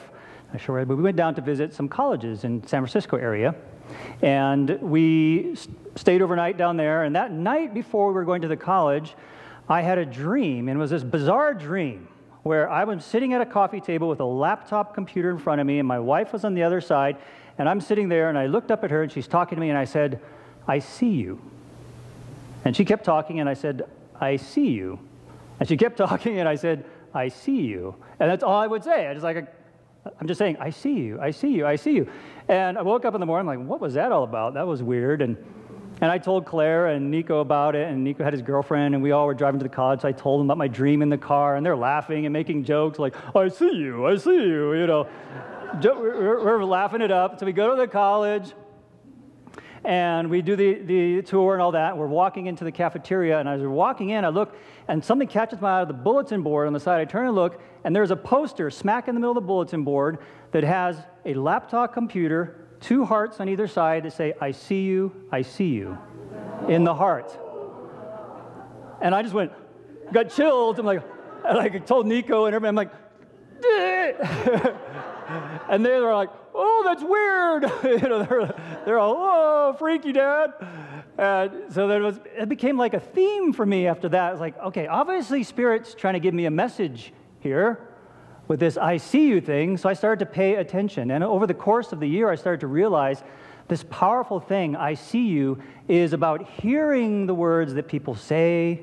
I 0.53 0.57
sure, 0.57 0.83
we 0.83 0.95
went 0.95 1.17
down 1.17 1.35
to 1.35 1.41
visit 1.41 1.73
some 1.73 1.87
colleges 1.87 2.43
in 2.43 2.61
San 2.65 2.81
Francisco 2.81 3.17
area. 3.17 3.55
And 4.21 4.79
we 4.81 5.55
stayed 5.95 6.21
overnight 6.21 6.57
down 6.57 6.77
there. 6.77 7.03
And 7.03 7.15
that 7.15 7.31
night 7.31 7.73
before 7.73 8.07
we 8.09 8.13
were 8.13 8.25
going 8.25 8.41
to 8.43 8.47
the 8.47 8.57
college, 8.57 9.15
I 9.67 9.81
had 9.81 9.97
a 9.97 10.05
dream. 10.05 10.67
And 10.67 10.77
it 10.77 10.79
was 10.79 10.91
this 10.91 11.03
bizarre 11.03 11.53
dream 11.53 12.07
where 12.43 12.69
I 12.69 12.83
was 12.83 13.03
sitting 13.03 13.33
at 13.33 13.41
a 13.41 13.45
coffee 13.45 13.81
table 13.81 14.07
with 14.07 14.19
a 14.19 14.25
laptop 14.25 14.93
computer 14.93 15.29
in 15.29 15.37
front 15.37 15.59
of 15.61 15.67
me, 15.67 15.79
and 15.79 15.87
my 15.87 15.99
wife 15.99 16.31
was 16.31 16.45
on 16.45 16.53
the 16.53 16.63
other 16.63 16.81
side. 16.81 17.17
And 17.57 17.67
I'm 17.67 17.81
sitting 17.81 18.07
there, 18.07 18.29
and 18.29 18.37
I 18.37 18.45
looked 18.45 18.71
up 18.71 18.83
at 18.83 18.91
her, 18.91 19.03
and 19.03 19.11
she's 19.11 19.27
talking 19.27 19.57
to 19.57 19.59
me, 19.61 19.69
and 19.69 19.77
I 19.77 19.85
said, 19.85 20.21
I 20.67 20.79
see 20.79 21.09
you. 21.09 21.41
And 22.63 22.75
she 22.75 22.85
kept 22.85 23.03
talking, 23.03 23.39
and 23.39 23.49
I 23.49 23.53
said, 23.53 23.83
I 24.19 24.37
see 24.37 24.69
you. 24.69 24.99
And 25.59 25.67
she 25.67 25.75
kept 25.75 25.97
talking, 26.05 26.39
and 26.39 26.47
I 26.47 26.55
said, 26.55 26.85
I 27.13 27.27
see 27.27 27.61
you. 27.61 27.95
And 28.19 28.29
that's 28.29 28.43
all 28.43 28.61
I 28.61 28.67
would 28.67 28.83
say. 28.83 29.07
I 29.07 29.13
just 29.13 29.23
like, 29.23 29.53
I'm 30.19 30.27
just 30.27 30.37
saying, 30.37 30.57
I 30.59 30.69
see 30.69 30.93
you, 30.93 31.19
I 31.19 31.31
see 31.31 31.49
you, 31.49 31.65
I 31.65 31.75
see 31.75 31.91
you. 31.91 32.09
And 32.47 32.77
I 32.77 32.81
woke 32.81 33.03
up 33.03 33.13
in 33.13 33.19
the 33.19 33.25
morning, 33.25 33.49
I'm 33.49 33.59
like, 33.59 33.67
what 33.67 33.81
was 33.81 33.95
that 33.95 34.11
all 34.11 34.23
about? 34.23 34.53
That 34.53 34.65
was 34.65 34.81
weird. 34.81 35.21
And, 35.21 35.37
and 36.01 36.11
I 36.11 36.17
told 36.17 36.45
Claire 36.45 36.87
and 36.87 37.11
Nico 37.11 37.39
about 37.39 37.75
it, 37.75 37.87
and 37.87 38.03
Nico 38.03 38.23
had 38.23 38.33
his 38.33 38.41
girlfriend, 38.41 38.93
and 38.93 39.03
we 39.03 39.11
all 39.11 39.25
were 39.25 39.33
driving 39.33 39.59
to 39.59 39.63
the 39.63 39.69
college. 39.69 40.01
So 40.01 40.07
I 40.07 40.11
told 40.11 40.39
them 40.39 40.47
about 40.47 40.57
my 40.57 40.67
dream 40.67 41.01
in 41.01 41.09
the 41.09 41.17
car, 41.17 41.55
and 41.55 41.65
they're 41.65 41.75
laughing 41.75 42.25
and 42.25 42.33
making 42.33 42.63
jokes 42.63 42.99
like, 42.99 43.15
I 43.35 43.49
see 43.49 43.73
you, 43.73 44.07
I 44.07 44.15
see 44.15 44.35
you, 44.35 44.73
you 44.73 44.87
know. 44.87 45.07
we're, 45.83 46.43
we're 46.43 46.63
laughing 46.63 47.01
it 47.01 47.11
up. 47.11 47.39
So 47.39 47.45
we 47.45 47.53
go 47.53 47.75
to 47.75 47.81
the 47.81 47.87
college 47.87 48.53
and 49.83 50.29
we 50.29 50.41
do 50.41 50.55
the, 50.55 50.73
the 50.79 51.21
tour 51.21 51.53
and 51.53 51.61
all 51.61 51.71
that. 51.71 51.97
We're 51.97 52.07
walking 52.07 52.47
into 52.47 52.63
the 52.63 52.71
cafeteria, 52.71 53.39
and 53.39 53.47
as 53.47 53.61
we're 53.61 53.69
walking 53.69 54.09
in, 54.09 54.25
I 54.25 54.29
look, 54.29 54.55
and 54.87 55.03
something 55.03 55.27
catches 55.27 55.61
my 55.61 55.81
eye 55.81 55.85
the 55.85 55.93
bulletin 55.93 56.43
board 56.43 56.67
on 56.67 56.73
the 56.73 56.79
side. 56.79 56.99
I 56.99 57.05
turn 57.05 57.27
and 57.27 57.35
look, 57.35 57.61
and 57.83 57.95
there's 57.95 58.11
a 58.11 58.15
poster 58.15 58.69
smack 58.69 59.07
in 59.07 59.15
the 59.15 59.21
middle 59.21 59.37
of 59.37 59.43
the 59.43 59.47
bulletin 59.47 59.83
board 59.83 60.19
that 60.51 60.63
has 60.63 60.97
a 61.25 61.33
laptop 61.33 61.93
computer, 61.93 62.58
two 62.79 63.05
hearts 63.05 63.39
on 63.39 63.49
either 63.49 63.67
side 63.67 64.03
that 64.03 64.13
say, 64.13 64.33
I 64.39 64.51
see 64.51 64.83
you, 64.83 65.11
I 65.31 65.41
see 65.41 65.69
you, 65.69 65.97
in 66.67 66.83
the 66.83 66.93
heart. 66.93 67.37
And 69.01 69.15
I 69.15 69.21
just 69.21 69.33
went, 69.33 69.51
got 70.11 70.29
chilled. 70.29 70.79
I'm 70.79 70.85
like, 70.85 71.03
and 71.45 71.57
I 71.57 71.69
told 71.69 72.05
Nico 72.05 72.45
and 72.45 72.55
everybody, 72.55 72.69
I'm 72.69 72.75
like, 72.75 72.91
and 75.69 75.85
they 75.85 75.99
were 75.99 76.13
like, 76.13 76.29
oh, 76.53 76.83
that's 76.85 77.03
weird. 77.03 77.63
you 78.01 78.09
know, 78.09 78.23
they're, 78.23 78.81
they're 78.85 78.99
all, 78.99 79.15
oh, 79.17 79.75
freaky 79.77 80.11
dad. 80.11 80.53
And 81.17 81.73
so 81.73 81.87
there 81.87 82.01
was, 82.01 82.19
it 82.37 82.49
became 82.49 82.77
like 82.77 82.93
a 82.93 82.99
theme 82.99 83.53
for 83.53 83.65
me 83.65 83.87
after 83.87 84.09
that. 84.09 84.31
It's 84.31 84.41
like, 84.41 84.57
okay, 84.59 84.87
obviously 84.87 85.43
Spirit's 85.43 85.93
trying 85.93 86.13
to 86.13 86.19
give 86.19 86.33
me 86.33 86.45
a 86.45 86.51
message 86.51 87.13
here 87.39 87.88
with 88.49 88.59
this 88.59 88.75
I 88.77 88.97
see 88.97 89.27
you 89.27 89.39
thing. 89.39 89.77
So 89.77 89.87
I 89.87 89.93
started 89.93 90.25
to 90.25 90.29
pay 90.29 90.55
attention. 90.55 91.11
And 91.11 91.23
over 91.23 91.47
the 91.47 91.53
course 91.53 91.93
of 91.93 92.01
the 92.01 92.07
year, 92.07 92.29
I 92.29 92.35
started 92.35 92.59
to 92.61 92.67
realize 92.67 93.23
this 93.69 93.85
powerful 93.89 94.39
thing, 94.39 94.75
I 94.75 94.95
see 94.95 95.27
you, 95.27 95.61
is 95.87 96.11
about 96.11 96.49
hearing 96.49 97.27
the 97.27 97.35
words 97.35 97.75
that 97.75 97.87
people 97.87 98.15
say. 98.15 98.81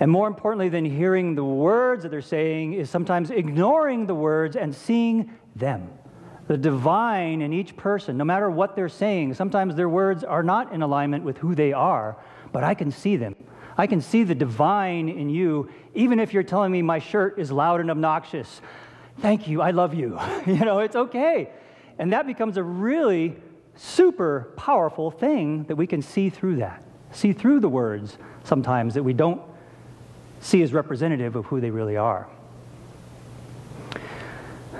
And 0.00 0.10
more 0.10 0.26
importantly 0.26 0.70
than 0.70 0.86
hearing 0.86 1.34
the 1.34 1.44
words 1.44 2.02
that 2.02 2.08
they're 2.08 2.22
saying, 2.22 2.72
is 2.72 2.88
sometimes 2.88 3.30
ignoring 3.30 4.06
the 4.06 4.14
words 4.14 4.56
and 4.56 4.74
seeing 4.74 5.30
them 5.54 5.90
the 6.48 6.56
divine 6.56 7.42
in 7.42 7.52
each 7.52 7.76
person, 7.76 8.16
no 8.16 8.24
matter 8.24 8.48
what 8.48 8.76
they're 8.76 8.88
saying. 8.88 9.34
Sometimes 9.34 9.74
their 9.74 9.88
words 9.88 10.22
are 10.24 10.42
not 10.42 10.72
in 10.72 10.80
alignment 10.80 11.24
with 11.24 11.38
who 11.38 11.54
they 11.54 11.72
are, 11.72 12.16
but 12.52 12.62
I 12.64 12.72
can 12.72 12.90
see 12.90 13.16
them. 13.16 13.34
I 13.78 13.86
can 13.86 14.00
see 14.00 14.24
the 14.24 14.34
divine 14.34 15.08
in 15.08 15.28
you, 15.28 15.70
even 15.94 16.18
if 16.18 16.32
you're 16.32 16.42
telling 16.42 16.72
me 16.72 16.82
my 16.82 16.98
shirt 16.98 17.38
is 17.38 17.52
loud 17.52 17.80
and 17.80 17.90
obnoxious. 17.90 18.60
Thank 19.20 19.48
you, 19.48 19.60
I 19.60 19.70
love 19.70 19.94
you. 19.94 20.18
you 20.46 20.64
know, 20.64 20.78
it's 20.78 20.96
okay. 20.96 21.50
And 21.98 22.12
that 22.12 22.26
becomes 22.26 22.56
a 22.56 22.62
really 22.62 23.36
super 23.74 24.52
powerful 24.56 25.10
thing 25.10 25.64
that 25.64 25.76
we 25.76 25.86
can 25.86 26.00
see 26.00 26.30
through 26.30 26.56
that, 26.56 26.82
see 27.10 27.32
through 27.32 27.60
the 27.60 27.68
words 27.68 28.16
sometimes 28.44 28.94
that 28.94 29.02
we 29.02 29.12
don't 29.12 29.42
see 30.40 30.62
as 30.62 30.72
representative 30.72 31.36
of 31.36 31.46
who 31.46 31.60
they 31.60 31.70
really 31.70 31.96
are. 31.96 32.28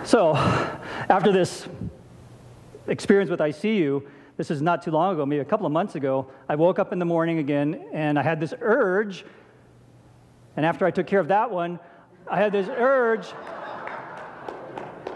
So, 0.05 0.35
after 1.09 1.33
this 1.33 1.67
experience 2.87 3.31
with 3.31 3.41
ICU, 3.41 4.03
this 4.37 4.51
is 4.51 4.61
not 4.61 4.83
too 4.83 4.90
long 4.90 5.14
ago, 5.14 5.25
maybe 5.25 5.40
a 5.40 5.44
couple 5.44 5.66
of 5.66 5.72
months 5.72 5.94
ago, 5.94 6.31
I 6.49 6.57
woke 6.57 6.79
up 6.79 6.92
in 6.92 6.99
the 6.99 7.05
morning 7.05 7.38
again 7.38 7.88
and 7.92 8.18
I 8.18 8.22
had 8.22 8.40
this 8.40 8.55
urge. 8.61 9.25
And 10.57 10.64
after 10.66 10.87
I 10.87 10.90
took 10.90 11.07
care 11.07 11.20
of 11.20 11.29
that 11.29 11.51
one, 11.51 11.79
I 12.31 12.37
had 12.37 12.53
this 12.53 12.68
urge. 12.68 13.27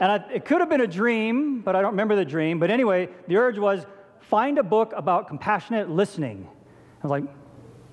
And 0.00 0.12
I, 0.12 0.24
it 0.32 0.44
could 0.44 0.60
have 0.60 0.70
been 0.70 0.80
a 0.80 0.86
dream, 0.86 1.60
but 1.60 1.76
I 1.76 1.82
don't 1.82 1.90
remember 1.90 2.16
the 2.16 2.24
dream. 2.24 2.58
But 2.58 2.70
anyway, 2.70 3.08
the 3.28 3.36
urge 3.36 3.58
was 3.58 3.84
find 4.20 4.58
a 4.58 4.62
book 4.62 4.92
about 4.96 5.28
compassionate 5.28 5.90
listening. 5.90 6.48
I 7.02 7.06
was 7.06 7.10
like, 7.10 7.24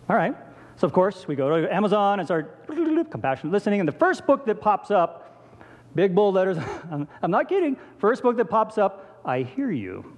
all 0.10 0.16
right. 0.16 0.36
So, 0.78 0.88
of 0.88 0.94
course, 0.94 1.28
we 1.28 1.36
go 1.36 1.62
to 1.62 1.74
Amazon 1.74 2.20
and 2.20 2.28
start 2.28 2.68
compassionate 3.12 3.52
listening. 3.52 3.82
And 3.82 3.88
the 3.88 3.94
first 3.94 4.26
book 4.26 4.46
that 4.46 4.62
pops 4.62 4.92
up 4.92 5.28
Big 5.98 6.14
bold 6.14 6.36
letters. 6.36 6.60
I'm, 6.92 7.08
I'm 7.24 7.32
not 7.32 7.50
kidding. 7.50 7.76
First 7.98 8.22
book 8.22 8.38
that 8.38 8.46
pops 8.46 8.78
up, 8.78 9.22
I 9.26 9.42
hear 9.42 9.72
you. 9.72 10.17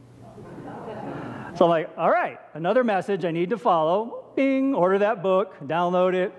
So 1.60 1.66
I'm 1.66 1.72
like, 1.72 1.90
all 1.98 2.10
right, 2.10 2.40
another 2.54 2.86
message 2.86 3.26
I 3.26 3.32
need 3.32 3.50
to 3.50 3.58
follow. 3.58 4.32
Bing, 4.38 4.74
order 4.74 4.98
that 5.00 5.22
book, 5.22 5.58
download 5.68 6.14
it, 6.14 6.34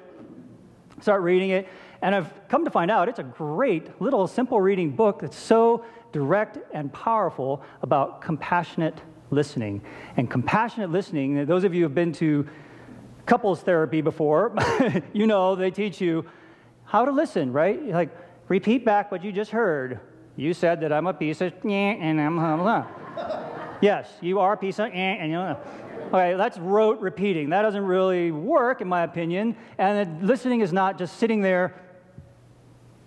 start 1.02 1.20
reading 1.20 1.50
it. 1.50 1.68
And 2.00 2.14
I've 2.14 2.48
come 2.48 2.64
to 2.64 2.70
find 2.70 2.90
out 2.90 3.10
it's 3.10 3.18
a 3.18 3.24
great 3.24 4.00
little 4.00 4.26
simple 4.26 4.58
reading 4.62 4.92
book 4.92 5.20
that's 5.20 5.36
so 5.36 5.84
direct 6.10 6.56
and 6.72 6.90
powerful 6.90 7.62
about 7.82 8.22
compassionate 8.22 8.98
listening. 9.28 9.82
And 10.16 10.30
compassionate 10.30 10.88
listening, 10.88 11.44
those 11.44 11.64
of 11.64 11.74
you 11.74 11.80
who 11.80 11.84
have 11.84 11.94
been 11.94 12.12
to 12.14 12.48
couples 13.26 13.60
therapy 13.60 14.00
before, 14.00 14.54
you 15.12 15.26
know 15.26 15.54
they 15.54 15.70
teach 15.70 16.00
you 16.00 16.24
how 16.86 17.04
to 17.04 17.10
listen, 17.10 17.52
right? 17.52 17.86
Like, 17.88 18.08
Repeat 18.48 18.86
back 18.86 19.12
what 19.12 19.22
you 19.22 19.32
just 19.32 19.50
heard. 19.50 20.00
You 20.36 20.54
said 20.54 20.80
that 20.80 20.94
I'm 20.94 21.06
a 21.06 21.12
piece 21.12 21.42
of 21.42 21.52
and 21.66 22.18
I'm 22.18 22.36
blah, 22.36 22.56
blah. 22.56 22.99
Yes, 23.80 24.10
you 24.20 24.40
are 24.40 24.52
a 24.52 24.56
piece 24.56 24.78
of 24.78 24.90
and 24.92 25.30
you 25.30 25.36
know. 25.36 25.58
Okay, 26.08 26.34
that's 26.34 26.58
rote 26.58 27.00
repeating. 27.00 27.50
That 27.50 27.62
doesn't 27.62 27.84
really 27.84 28.30
work, 28.32 28.80
in 28.80 28.88
my 28.88 29.02
opinion. 29.02 29.56
And 29.78 30.26
listening 30.26 30.60
is 30.60 30.72
not 30.72 30.98
just 30.98 31.18
sitting 31.18 31.40
there 31.40 31.80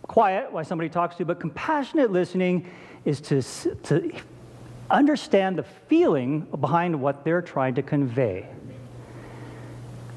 quiet 0.04 0.52
while 0.52 0.64
somebody 0.64 0.90
talks 0.90 1.16
to 1.16 1.20
you, 1.20 1.26
but 1.26 1.40
compassionate 1.40 2.12
listening 2.12 2.70
is 3.04 3.20
to, 3.22 3.42
to 3.84 4.12
understand 4.90 5.58
the 5.58 5.64
feeling 5.64 6.42
behind 6.62 7.00
what 7.00 7.26
they're 7.26 7.42
trying 7.42 7.76
to 7.76 7.82
convey. 7.82 8.48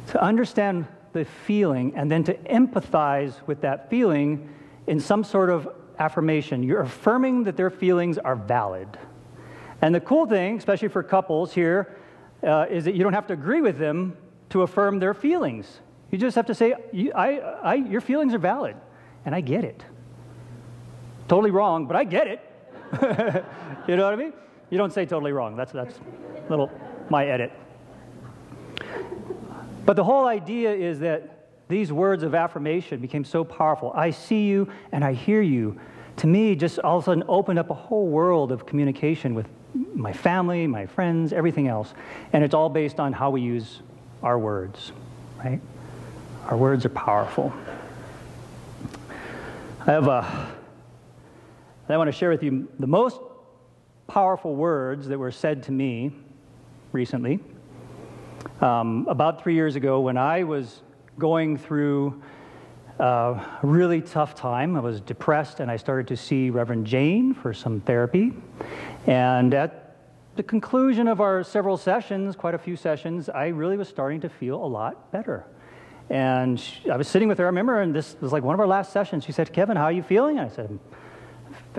To 0.08 0.22
understand 0.22 0.86
the 1.12 1.24
feeling 1.24 1.94
and 1.96 2.10
then 2.10 2.22
to 2.24 2.34
empathize 2.34 3.34
with 3.46 3.62
that 3.62 3.90
feeling 3.90 4.48
in 4.86 5.00
some 5.00 5.24
sort 5.24 5.50
of 5.50 5.68
affirmation. 5.98 6.62
You're 6.62 6.82
affirming 6.82 7.44
that 7.44 7.56
their 7.56 7.70
feelings 7.70 8.18
are 8.18 8.36
valid. 8.36 8.96
And 9.86 9.94
the 9.94 10.00
cool 10.00 10.26
thing, 10.26 10.58
especially 10.58 10.88
for 10.88 11.04
couples 11.04 11.52
here, 11.52 11.94
uh, 12.42 12.66
is 12.68 12.86
that 12.86 12.96
you 12.96 13.04
don't 13.04 13.12
have 13.12 13.28
to 13.28 13.34
agree 13.34 13.60
with 13.60 13.78
them 13.78 14.16
to 14.48 14.62
affirm 14.62 14.98
their 14.98 15.14
feelings. 15.14 15.78
You 16.10 16.18
just 16.18 16.34
have 16.34 16.46
to 16.46 16.56
say, 16.56 16.74
I, 17.14 17.38
I, 17.38 17.74
Your 17.76 18.00
feelings 18.00 18.34
are 18.34 18.38
valid, 18.40 18.74
and 19.24 19.32
I 19.32 19.40
get 19.42 19.62
it. 19.62 19.84
Totally 21.28 21.52
wrong, 21.52 21.86
but 21.86 21.94
I 21.94 22.02
get 22.02 22.26
it. 22.26 22.40
you 23.86 23.94
know 23.94 24.02
what 24.02 24.12
I 24.12 24.16
mean? 24.16 24.32
You 24.70 24.78
don't 24.78 24.92
say 24.92 25.06
totally 25.06 25.30
wrong. 25.30 25.54
That's, 25.54 25.70
that's 25.70 26.00
little 26.50 26.68
my 27.08 27.28
edit. 27.28 27.52
But 29.84 29.94
the 29.94 30.02
whole 30.02 30.26
idea 30.26 30.74
is 30.74 30.98
that 30.98 31.50
these 31.68 31.92
words 31.92 32.24
of 32.24 32.34
affirmation 32.34 32.98
became 32.98 33.24
so 33.24 33.44
powerful. 33.44 33.92
I 33.94 34.10
see 34.10 34.46
you 34.46 34.68
and 34.90 35.04
I 35.04 35.12
hear 35.12 35.42
you. 35.42 35.78
To 36.16 36.26
me, 36.26 36.56
just 36.56 36.80
all 36.80 36.98
of 36.98 37.04
a 37.04 37.06
sudden 37.06 37.22
opened 37.28 37.60
up 37.60 37.70
a 37.70 37.74
whole 37.74 38.08
world 38.08 38.50
of 38.50 38.66
communication 38.66 39.32
with 39.32 39.46
my 39.96 40.12
family, 40.12 40.66
my 40.66 40.86
friends, 40.86 41.32
everything 41.32 41.68
else. 41.68 41.94
And 42.32 42.44
it's 42.44 42.54
all 42.54 42.68
based 42.68 43.00
on 43.00 43.12
how 43.12 43.30
we 43.30 43.40
use 43.40 43.80
our 44.22 44.38
words, 44.38 44.92
right? 45.38 45.60
Our 46.46 46.56
words 46.56 46.84
are 46.84 46.90
powerful. 46.90 47.52
I 49.80 49.92
have 49.92 50.06
a, 50.06 50.48
I 51.88 51.96
want 51.96 52.08
to 52.08 52.12
share 52.12 52.30
with 52.30 52.42
you 52.42 52.68
the 52.78 52.86
most 52.86 53.20
powerful 54.06 54.54
words 54.54 55.08
that 55.08 55.18
were 55.18 55.32
said 55.32 55.62
to 55.64 55.72
me 55.72 56.12
recently. 56.92 57.40
Um, 58.60 59.06
about 59.08 59.42
three 59.42 59.54
years 59.54 59.76
ago, 59.76 60.00
when 60.00 60.16
I 60.16 60.42
was 60.42 60.82
going 61.18 61.56
through 61.56 62.22
a 62.98 63.40
really 63.62 64.00
tough 64.00 64.34
time, 64.34 64.76
I 64.76 64.80
was 64.80 65.00
depressed 65.00 65.60
and 65.60 65.70
I 65.70 65.76
started 65.76 66.08
to 66.08 66.16
see 66.16 66.50
Reverend 66.50 66.86
Jane 66.86 67.34
for 67.34 67.52
some 67.54 67.80
therapy. 67.80 68.32
And 69.06 69.54
at 69.54 69.85
the 70.36 70.42
conclusion 70.42 71.08
of 71.08 71.20
our 71.20 71.42
several 71.42 71.76
sessions, 71.76 72.36
quite 72.36 72.54
a 72.54 72.58
few 72.58 72.76
sessions, 72.76 73.28
I 73.28 73.48
really 73.48 73.76
was 73.76 73.88
starting 73.88 74.20
to 74.20 74.28
feel 74.28 74.62
a 74.62 74.66
lot 74.66 75.10
better. 75.10 75.46
And 76.10 76.60
she, 76.60 76.90
I 76.90 76.96
was 76.96 77.08
sitting 77.08 77.26
with 77.26 77.38
her, 77.38 77.44
I 77.44 77.46
remember, 77.46 77.80
and 77.80 77.94
this 77.94 78.16
was 78.20 78.32
like 78.32 78.44
one 78.44 78.54
of 78.54 78.60
our 78.60 78.66
last 78.66 78.92
sessions. 78.92 79.24
She 79.24 79.32
said, 79.32 79.52
Kevin, 79.52 79.76
how 79.76 79.84
are 79.84 79.92
you 79.92 80.02
feeling? 80.02 80.38
And 80.38 80.50
I 80.50 80.54
said, 80.54 80.68
I'm 80.68 80.80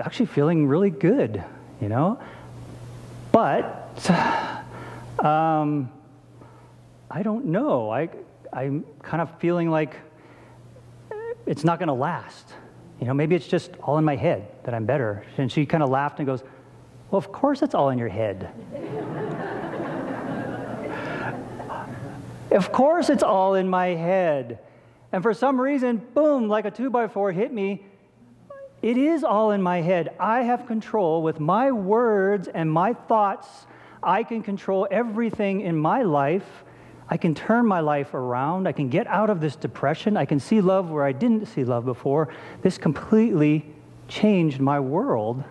actually 0.04 0.26
feeling 0.26 0.66
really 0.66 0.90
good, 0.90 1.42
you 1.80 1.88
know? 1.88 2.20
But 3.32 3.98
um, 5.24 5.90
I 7.10 7.22
don't 7.22 7.46
know. 7.46 7.90
I, 7.90 8.10
I'm 8.52 8.84
kind 9.02 9.22
of 9.22 9.38
feeling 9.38 9.70
like 9.70 9.94
it's 11.46 11.64
not 11.64 11.78
going 11.78 11.88
to 11.88 11.94
last. 11.94 12.54
You 13.00 13.06
know, 13.06 13.14
maybe 13.14 13.36
it's 13.36 13.46
just 13.46 13.70
all 13.82 13.96
in 13.98 14.04
my 14.04 14.16
head 14.16 14.48
that 14.64 14.74
I'm 14.74 14.84
better. 14.84 15.24
And 15.36 15.50
she 15.50 15.64
kind 15.64 15.82
of 15.82 15.88
laughed 15.88 16.18
and 16.18 16.26
goes, 16.26 16.42
Well, 17.10 17.18
of 17.18 17.32
course 17.32 17.62
it's 17.62 17.74
all 17.74 17.88
in 17.88 17.98
your 17.98 18.08
head. 18.08 18.50
of 22.50 22.72
course 22.72 23.08
it's 23.08 23.22
all 23.22 23.54
in 23.54 23.68
my 23.68 23.88
head. 23.88 24.58
And 25.12 25.22
for 25.22 25.32
some 25.32 25.60
reason, 25.60 26.06
boom, 26.14 26.48
like 26.48 26.66
a 26.66 26.70
two 26.70 26.90
by 26.90 27.08
four 27.08 27.32
hit 27.32 27.52
me. 27.52 27.82
It 28.82 28.96
is 28.96 29.24
all 29.24 29.52
in 29.52 29.62
my 29.62 29.80
head. 29.80 30.14
I 30.20 30.42
have 30.42 30.66
control 30.66 31.22
with 31.22 31.40
my 31.40 31.72
words 31.72 32.46
and 32.48 32.70
my 32.70 32.92
thoughts. 32.92 33.48
I 34.02 34.22
can 34.22 34.42
control 34.42 34.86
everything 34.90 35.62
in 35.62 35.76
my 35.76 36.02
life. 36.02 36.46
I 37.08 37.16
can 37.16 37.34
turn 37.34 37.66
my 37.66 37.80
life 37.80 38.12
around. 38.12 38.68
I 38.68 38.72
can 38.72 38.90
get 38.90 39.06
out 39.06 39.30
of 39.30 39.40
this 39.40 39.56
depression. 39.56 40.16
I 40.16 40.26
can 40.26 40.38
see 40.38 40.60
love 40.60 40.90
where 40.90 41.04
I 41.04 41.12
didn't 41.12 41.46
see 41.46 41.64
love 41.64 41.86
before. 41.86 42.28
This 42.60 42.76
completely 42.76 43.64
changed 44.08 44.60
my 44.60 44.78
world 44.78 45.42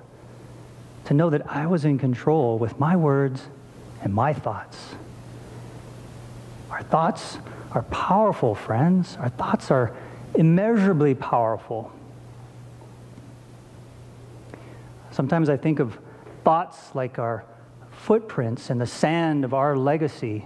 to 1.07 1.13
know 1.13 1.29
that 1.29 1.49
I 1.49 1.65
was 1.67 1.85
in 1.85 1.97
control 1.97 2.57
with 2.57 2.79
my 2.79 2.95
words 2.95 3.41
and 4.01 4.13
my 4.13 4.33
thoughts. 4.33 4.77
Our 6.69 6.83
thoughts 6.83 7.37
are 7.71 7.83
powerful, 7.83 8.53
friends. 8.55 9.17
Our 9.17 9.29
thoughts 9.29 9.71
are 9.71 9.95
immeasurably 10.35 11.15
powerful. 11.15 11.91
Sometimes 15.11 15.49
I 15.49 15.57
think 15.57 15.79
of 15.79 15.97
thoughts 16.43 16.93
like 16.93 17.19
our 17.19 17.45
footprints 17.91 18.69
in 18.69 18.77
the 18.77 18.85
sand 18.85 19.45
of 19.45 19.53
our 19.53 19.75
legacy. 19.77 20.45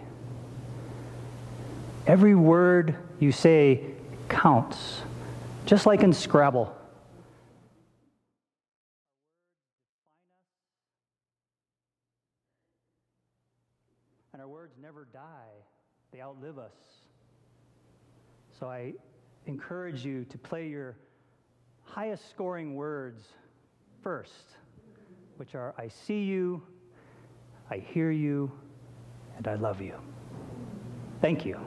Every 2.05 2.35
word 2.35 2.95
you 3.19 3.31
say 3.31 3.83
counts, 4.29 5.01
just 5.65 5.85
like 5.85 6.03
in 6.03 6.13
Scrabble. 6.13 6.75
And 14.33 14.41
our 14.41 14.47
words 14.47 14.73
never 14.81 15.05
die, 15.13 15.51
outlive 16.21 16.57
us. 16.57 16.73
So 18.59 18.67
I 18.67 18.93
encourage 19.47 20.05
you 20.05 20.25
to 20.25 20.37
play 20.37 20.67
your 20.67 20.95
highest 21.83 22.29
scoring 22.29 22.75
words 22.75 23.23
first, 24.03 24.55
which 25.37 25.55
are 25.55 25.73
I 25.77 25.87
see 25.87 26.21
you, 26.21 26.61
I 27.69 27.77
hear 27.77 28.11
you, 28.11 28.51
and 29.37 29.47
I 29.47 29.55
love 29.55 29.81
you. 29.81 29.95
Thank 31.21 31.45
you. 31.45 31.59